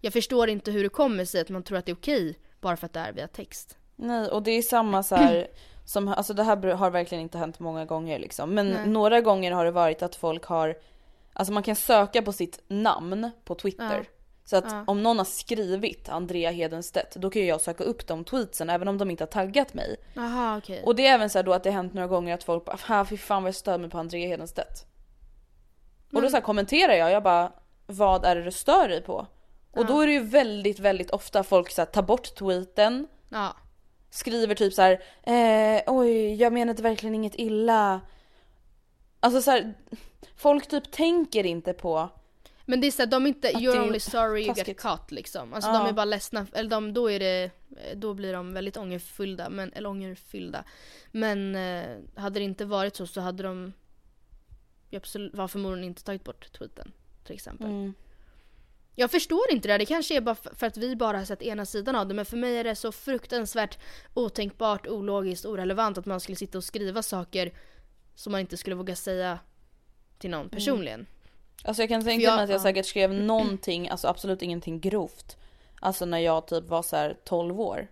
[0.00, 2.76] jag förstår inte hur det kommer sig att man tror att det är okej bara
[2.76, 3.76] för att det är via text.
[4.02, 5.46] Nej och det är samma så här
[5.84, 8.54] som, alltså det här har verkligen inte hänt många gånger liksom.
[8.54, 8.86] Men Nej.
[8.88, 10.74] några gånger har det varit att folk har,
[11.32, 13.96] alltså man kan söka på sitt namn på Twitter.
[13.96, 14.16] Ja.
[14.44, 14.84] Så att Ja.
[14.86, 18.88] om någon har skrivit Andrea Hedenstedt då kan ju jag söka upp de tweetsen även
[18.88, 19.96] om de inte har taggat mig.
[20.14, 20.82] Jaha okej.
[20.84, 22.78] Och det är även så då att det har hänt några gånger att folk bara
[22.88, 24.86] "Ha, fy fan vad jag stör mig på Andrea Hedenstedt.
[26.12, 27.52] Och då så här kommenterar jag, jag bara
[27.86, 29.26] vad är det du stör dig på?
[29.72, 33.56] Och då är det ju väldigt väldigt ofta folk så här, tar bort tweeten Ja.
[34.10, 38.00] Skriver typ så här, eh, oj jag menade verkligen inget illa.
[39.20, 39.74] Alltså så här,
[40.36, 42.08] folk typ tänker inte på,
[42.64, 45.54] Men det är såhär, de är inte you're only sorry you get caught liksom.
[45.54, 45.78] Alltså Ja.
[45.78, 47.50] de är bara ledsna, eller de, då är det,
[47.94, 50.64] då blir de väldigt ångerfyllda, men, eller ångerfyllda.
[51.10, 53.72] Men eh, hade det inte varit så så hade de
[54.92, 56.92] absolut, var förmodligen inte tagit bort tweeten
[57.24, 57.66] till exempel.
[57.66, 57.94] mm.
[59.00, 61.66] Jag förstår inte det det kanske är bara för att vi bara har sett ena
[61.66, 63.78] sidan av det men för mig är det så fruktansvärt
[64.14, 67.52] otänkbart, ologiskt, orelevant att man skulle sitta och skriva saker
[68.14, 69.38] som man inte skulle våga säga
[70.18, 71.06] till någon personligen.
[71.64, 72.62] Alltså jag kan tänka jag- mig att jag ja.
[72.62, 75.36] säkert skrev någonting, alltså absolut ingenting grovt.
[75.80, 77.88] Alltså när jag typ var så här 12 år.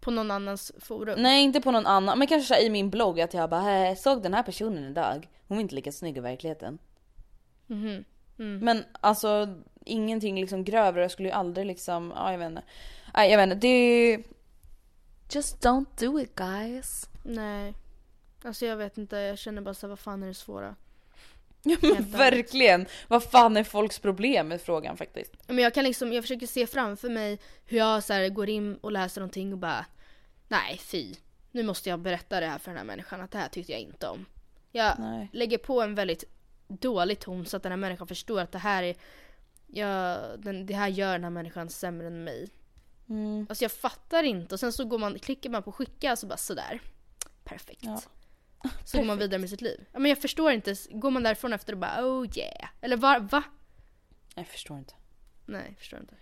[0.00, 1.22] På någon annans forum.
[1.22, 4.22] Nej inte på någon annan, men kanske i min blogg att jag bara "Eh, såg
[4.22, 5.28] den här personen idag.
[5.48, 6.78] Hon var inte lika snygg i verkligheten.
[7.66, 8.04] Mhm.
[8.38, 8.58] Mm.
[8.58, 9.48] Men alltså
[9.88, 12.62] ingenting liksom grövre, jag skulle ju aldrig liksom, ja jag vet inte.
[13.14, 14.22] Nej jag vet inte, det är...
[15.30, 17.08] Just don't do it guys.
[17.22, 17.74] Nej.
[18.44, 20.74] Alltså jag vet inte, jag känner bara såhär, vad fan är det svåra?
[21.62, 22.86] Ja men verkligen!
[23.08, 25.32] Vad fan är folks problem med frågan faktiskt?
[25.46, 28.76] Men jag kan liksom, jag försöker se framför mig hur jag så här går in
[28.76, 29.86] och läser någonting och bara
[30.48, 31.14] Nej fy.
[31.50, 33.80] Nu måste jag berätta det här för den här människan att det här tyckte jag
[33.80, 34.26] inte om.
[34.72, 35.28] Jag Nej.
[35.32, 36.24] lägger på en väldigt
[36.68, 38.94] dålig ton så att den här människan förstår att det här är
[39.68, 42.48] jag, den, det här gör den här människan sämre än mig.
[43.08, 43.46] Mm.
[43.48, 46.26] Alltså jag fattar inte och sen så går man, klickar man på skicka och så
[46.26, 46.80] bara sådär.
[47.44, 47.84] Perfekt.
[47.84, 48.00] Ja.
[48.84, 49.84] Så går man vidare med sitt liv.
[49.92, 52.68] Men jag förstår inte, går man därifrån efter och bara oh yeah.
[52.80, 53.18] Eller va?
[53.30, 53.42] va?
[54.34, 54.94] Jag förstår inte.
[55.46, 56.14] Nej, jag förstår inte.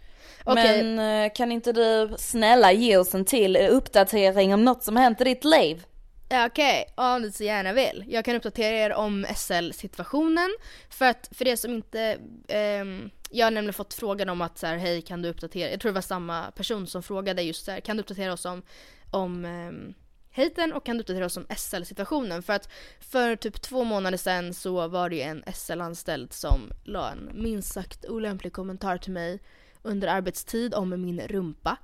[0.44, 4.96] Okej, Men eh, kan inte du snälla ge oss en till uppdatering om något som
[4.96, 5.86] hänt i ditt liv?
[6.28, 8.04] Ja, Okej, om du så gärna vill.
[8.08, 10.56] Jag kan uppdatera er om SL-situationen.
[10.90, 12.18] För att för det som inte...
[12.48, 15.70] ehm, jag har nämligen fått frågan om att så här, hej kan du uppdatera...
[15.70, 18.44] Jag tror det var samma person som frågade just så här, kan du uppdatera oss
[18.44, 18.62] om,
[19.10, 19.94] om um,
[20.30, 22.42] hejten och kan du uppdatera oss om SL-situationen?
[22.42, 22.68] För att
[23.00, 27.72] för typ två månader sedan så var det ju en SL-anställd som la en minst
[27.72, 29.40] sagt olämplig kommentar till mig
[29.82, 31.76] under arbetstid om min rumpa.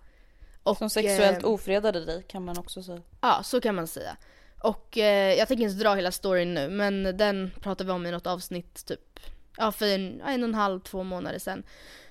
[0.62, 3.02] Och, Som sexuellt ehm, ofredade dig kan man också säga.
[3.20, 4.16] Ja, så kan man säga.
[4.62, 8.10] Och eh, jag tänker inte dra hela storyn nu, men den pratade vi om i
[8.10, 9.20] något avsnitt typ,
[9.56, 11.62] ja för en, en och en halv, två månader sedan.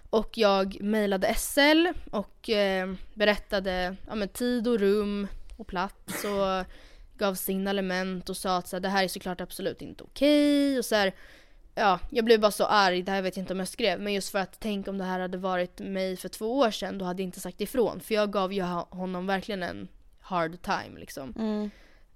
[0.10, 5.28] Och jag mejlade SL och eh, berättade ja, men tid och rum
[5.58, 6.66] och plats och
[7.18, 10.86] gav signalement och sa att så här, det här är såklart absolut inte okej och
[10.86, 11.14] så här,
[11.76, 14.14] Ja, jag blev bara så arg, det här vet jag inte om jag skrev, men
[14.14, 17.06] just för att tänk om det här hade varit mig för två år sedan, då
[17.06, 18.00] hade jag inte sagt ifrån.
[18.00, 19.88] För jag gav ju honom verkligen en
[20.20, 21.34] hard time liksom.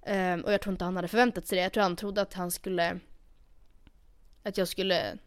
[0.06, 1.62] Ehm, och jag tror inte han hade förväntat sig det.
[1.62, 2.98] Jag tror han trodde att han skulle...
[4.46, 5.18] Att jag skulle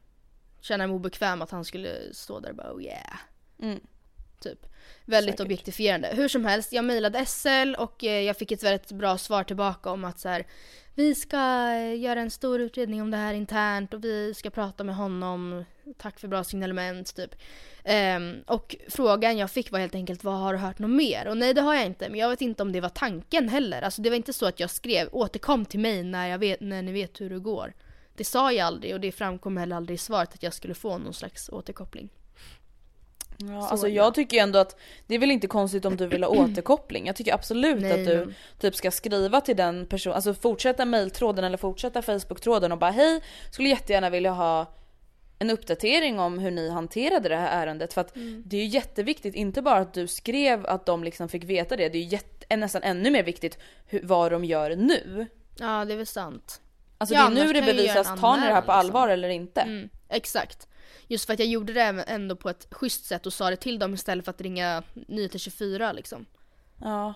[0.61, 3.20] känna mig obekväm, att han skulle stå där och bara oh yeah.
[3.61, 3.80] Mm.
[4.39, 4.65] Typ.
[5.05, 5.45] Väldigt Säkert.
[5.45, 6.07] objektifierande.
[6.13, 9.89] Hur som helst, jag mejlade SL och eh, jag fick ett väldigt bra svar tillbaka
[9.89, 10.45] om att så här,
[10.95, 11.38] vi ska
[11.72, 15.65] eh, göra en stor utredning om det här internt och vi ska prata med honom.
[15.97, 17.36] Tack för bra signalement typ.
[17.84, 21.28] Ehm, och frågan jag fick var helt enkelt vad har du hört något mer?
[21.28, 23.82] Och nej det har jag inte men jag vet inte om det var tanken heller.
[23.82, 26.82] Alltså det var inte så att jag skrev återkom till mig när, jag vet, när
[26.82, 27.74] ni vet hur det går.
[28.20, 30.97] Det sa jag aldrig och det framkom heller aldrig i svaret att jag skulle få
[30.97, 32.09] någon slags återkoppling.
[33.38, 34.03] Ja, Så, alltså ja.
[34.03, 37.07] jag tycker ju ändå att det är väl inte konstigt om du vill ha återkoppling.
[37.07, 40.86] Jag tycker absolut Nej, att du men- typ ska skriva till den personen, alltså fortsätta
[40.86, 44.74] mejltråden eller fortsätta Facebook-tråden och bara hej, skulle jättegärna vilja ha
[45.39, 47.93] en uppdatering om hur ni hanterade det här ärendet.
[47.93, 48.43] För att Mm.
[48.45, 51.89] det är ju jätteviktigt, inte bara att du skrev att de liksom fick veta det,
[51.89, 55.28] det är ju jätte, nästan ännu mer viktigt hur, vad de gör nu.
[55.59, 56.61] Ja det är väl sant.
[57.02, 59.14] Alltså Ja, det är nu det bevisas, tar ni det här på anmälan, allvar liksom.
[59.14, 59.62] eller inte?
[59.62, 60.68] Mm, exakt.
[61.08, 63.80] Just för att jag gjorde det ändå på ett schysst sätt och sa det till
[63.80, 66.26] dem istället för att ringa Nyheter 24 liksom.
[66.82, 67.14] Ja.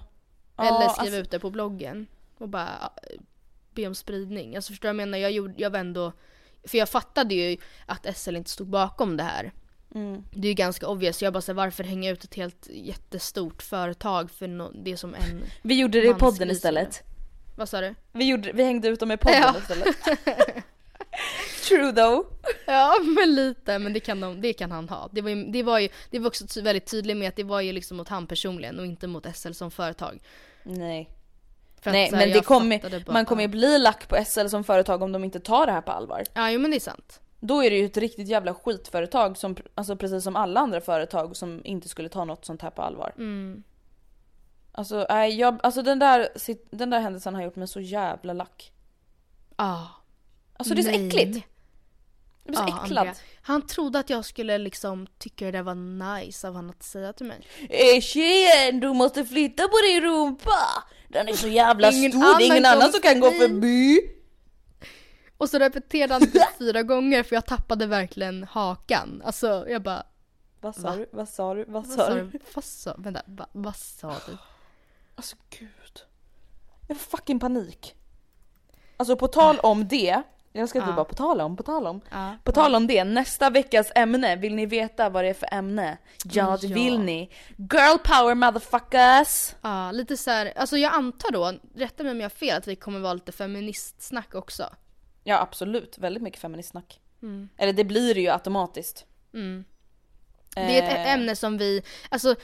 [0.58, 2.08] Eller Ja, skriva alltså- ut det på bloggen
[2.38, 2.94] och bara ja,
[3.74, 4.56] be om spridning.
[4.56, 5.18] Alltså förstår du vad jag menar?
[5.18, 6.12] Jag, gjorde, jag var ändå...
[6.68, 9.52] För jag fattade ju att SL inte stod bakom det här.
[9.96, 10.24] Mm.
[10.32, 11.22] Det är ju ganska obvious.
[11.22, 15.44] Jag bara säger varför hänga ut ett helt jättestort företag för no- det som en...
[15.62, 17.04] Vi gjorde det i podden istället.
[17.56, 17.96] Vad sa du?
[18.12, 19.56] Vi, gjorde, vi hängde ut dem i podden Ja.
[19.58, 19.96] istället.
[21.68, 22.26] True though.
[22.66, 25.10] Ja men lite, men det kan, de, det kan han ha.
[25.12, 27.62] Det var ju, det var ju det var också väldigt tydligt med att det var
[27.62, 30.20] ju liksom mot han personligen och inte mot SL som företag.
[30.64, 31.10] Nej.
[31.82, 35.02] För Nej här, men det kommer, man kommer ju bli lack på SL som företag
[35.02, 36.24] om de inte tar det här på allvar.
[36.34, 37.20] Ja jo men det är sant.
[37.40, 41.36] Då är det ju ett riktigt jävla skitföretag som, alltså precis som alla andra företag
[41.36, 43.14] som inte skulle ta något sånt här på allvar.
[43.18, 43.64] Mm.
[44.76, 46.30] Alltså, nej, jag, alltså den där,
[46.76, 48.72] den där händelsen har gjort mig så jävla lack.
[49.56, 49.86] Ah.
[50.58, 51.08] Alltså det är så Nej.
[51.08, 51.48] äckligt.
[52.44, 52.98] Jag blir så Ja, äcklad.
[53.08, 53.16] Andrea.
[53.42, 55.76] Han trodde att jag skulle liksom tycka det var
[56.16, 57.48] nice av han att säga till mig.
[57.70, 60.84] Eh tjejen, du måste flytta på din rumpa!
[61.08, 64.00] Den är så jävla Ingen stor, det är ingen annan annan som kan gå förbi.
[65.38, 69.22] Och så repeterade han det fyra gånger för jag tappade verkligen hakan.
[69.26, 70.04] Alltså jag bara,
[70.62, 70.96] Vad sa Va?
[70.96, 71.06] du?
[71.12, 71.66] Vad sa du?
[71.68, 72.22] Vad sa du?
[72.24, 72.40] du?
[72.54, 74.38] Vad sa, vänta, va, vad sa du?
[75.16, 76.02] Alltså gud.
[76.88, 77.96] Jag får fucking panik.
[78.98, 80.22] Alltså på tal om det,
[80.54, 80.96] jag ska inte Ja.
[80.96, 82.02] bara på tal om, på tal om.
[82.12, 82.38] Ja.
[82.44, 85.98] På tal om det, nästa veckas ämne, vill ni veta vad det är för ämne?
[86.24, 86.74] Ja det Ja.
[86.76, 87.30] vill ni.
[87.58, 89.56] Girl power motherfuckers!
[89.62, 92.68] Ja, lite så här, alltså jag antar då, rätta mig om jag har fel, att
[92.68, 94.70] vi kommer vara lite feministsnack också.
[95.24, 97.00] Ja absolut, väldigt mycket feministsnack.
[97.22, 97.50] Mm.
[97.58, 99.06] Eller det blir det ju automatiskt.
[99.34, 99.64] Mm.
[100.56, 102.36] Det är ett Eh, ämne som vi, alltså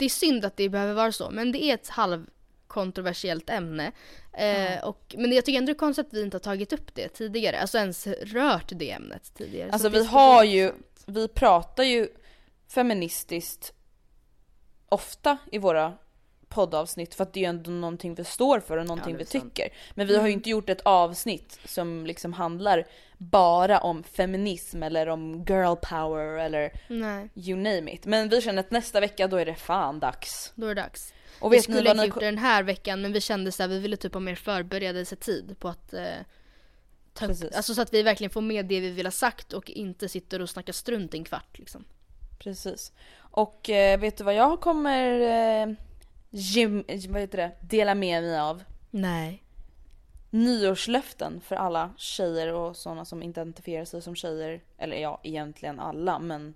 [0.00, 3.92] det är synd att det behöver vara så, men det är ett halvkontroversiellt ämne.
[4.32, 6.94] Eh, och, men jag tycker ändå det är konstigt att vi inte har tagit upp
[6.94, 9.70] det tidigare, alltså ens rört det ämnet tidigare.
[9.72, 10.72] Alltså vi har ju,
[11.06, 12.08] vi pratar ju
[12.68, 13.72] feministiskt
[14.88, 15.92] ofta i våra
[16.50, 19.24] poddavsnitt för att det är ju ändå någonting vi står för och någonting det vi
[19.24, 19.54] sant.
[19.54, 19.72] tycker.
[19.94, 22.86] Men vi har ju inte gjort ett avsnitt som liksom handlar
[23.18, 28.06] bara om feminism eller om girl power eller Nej, you name it.
[28.06, 30.52] Men vi känner att nästa vecka då är det fan dags.
[30.54, 31.14] då är det dags.
[31.40, 32.04] Och vi skulle ni...
[32.04, 34.34] gjort det den här veckan men vi kände så här, vi ville typ ha mer
[34.34, 36.04] förberedelsetid på att eh,
[37.12, 40.08] ta alltså så att vi verkligen får med det vi vill ha sagt och inte
[40.08, 41.84] sitter och snackar strunt i en kvart liksom.
[42.38, 42.92] Precis.
[43.18, 45.74] Och eh, vet du vad jag kommer eh,
[46.30, 47.52] gem, vad heter det?
[47.60, 48.62] dela med mig av?
[48.90, 49.42] Nej.
[50.30, 54.60] nyårslöften för alla tjejer och sådana som identifierar sig som tjejer.
[54.78, 56.54] Eller ja, egentligen alla men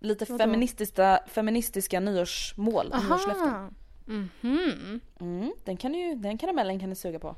[0.00, 0.38] lite Vadå?
[0.38, 3.48] feministiska, feministiska nyårsmål, nyårslöften.
[3.48, 3.70] Aha.
[4.06, 5.00] Mhm.
[5.20, 7.36] Mm, den, kan ju, den karamellen kan ni suga på.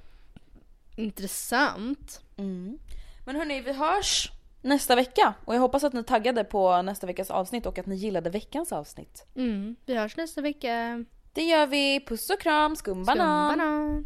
[0.96, 2.22] Intressant.
[2.36, 2.78] Mm.
[3.26, 4.32] Men hörni, vi hörs
[4.62, 7.96] nästa vecka och jag hoppas att ni taggade på nästa veckas avsnitt och att ni
[7.96, 9.26] gillade veckans avsnitt.
[9.34, 9.76] Mm.
[9.86, 11.04] Vi hörs nästa vecka.
[11.32, 12.04] Det gör vi.
[12.06, 13.50] Puss och kram, skumbanan!
[13.50, 14.04] skumbanan.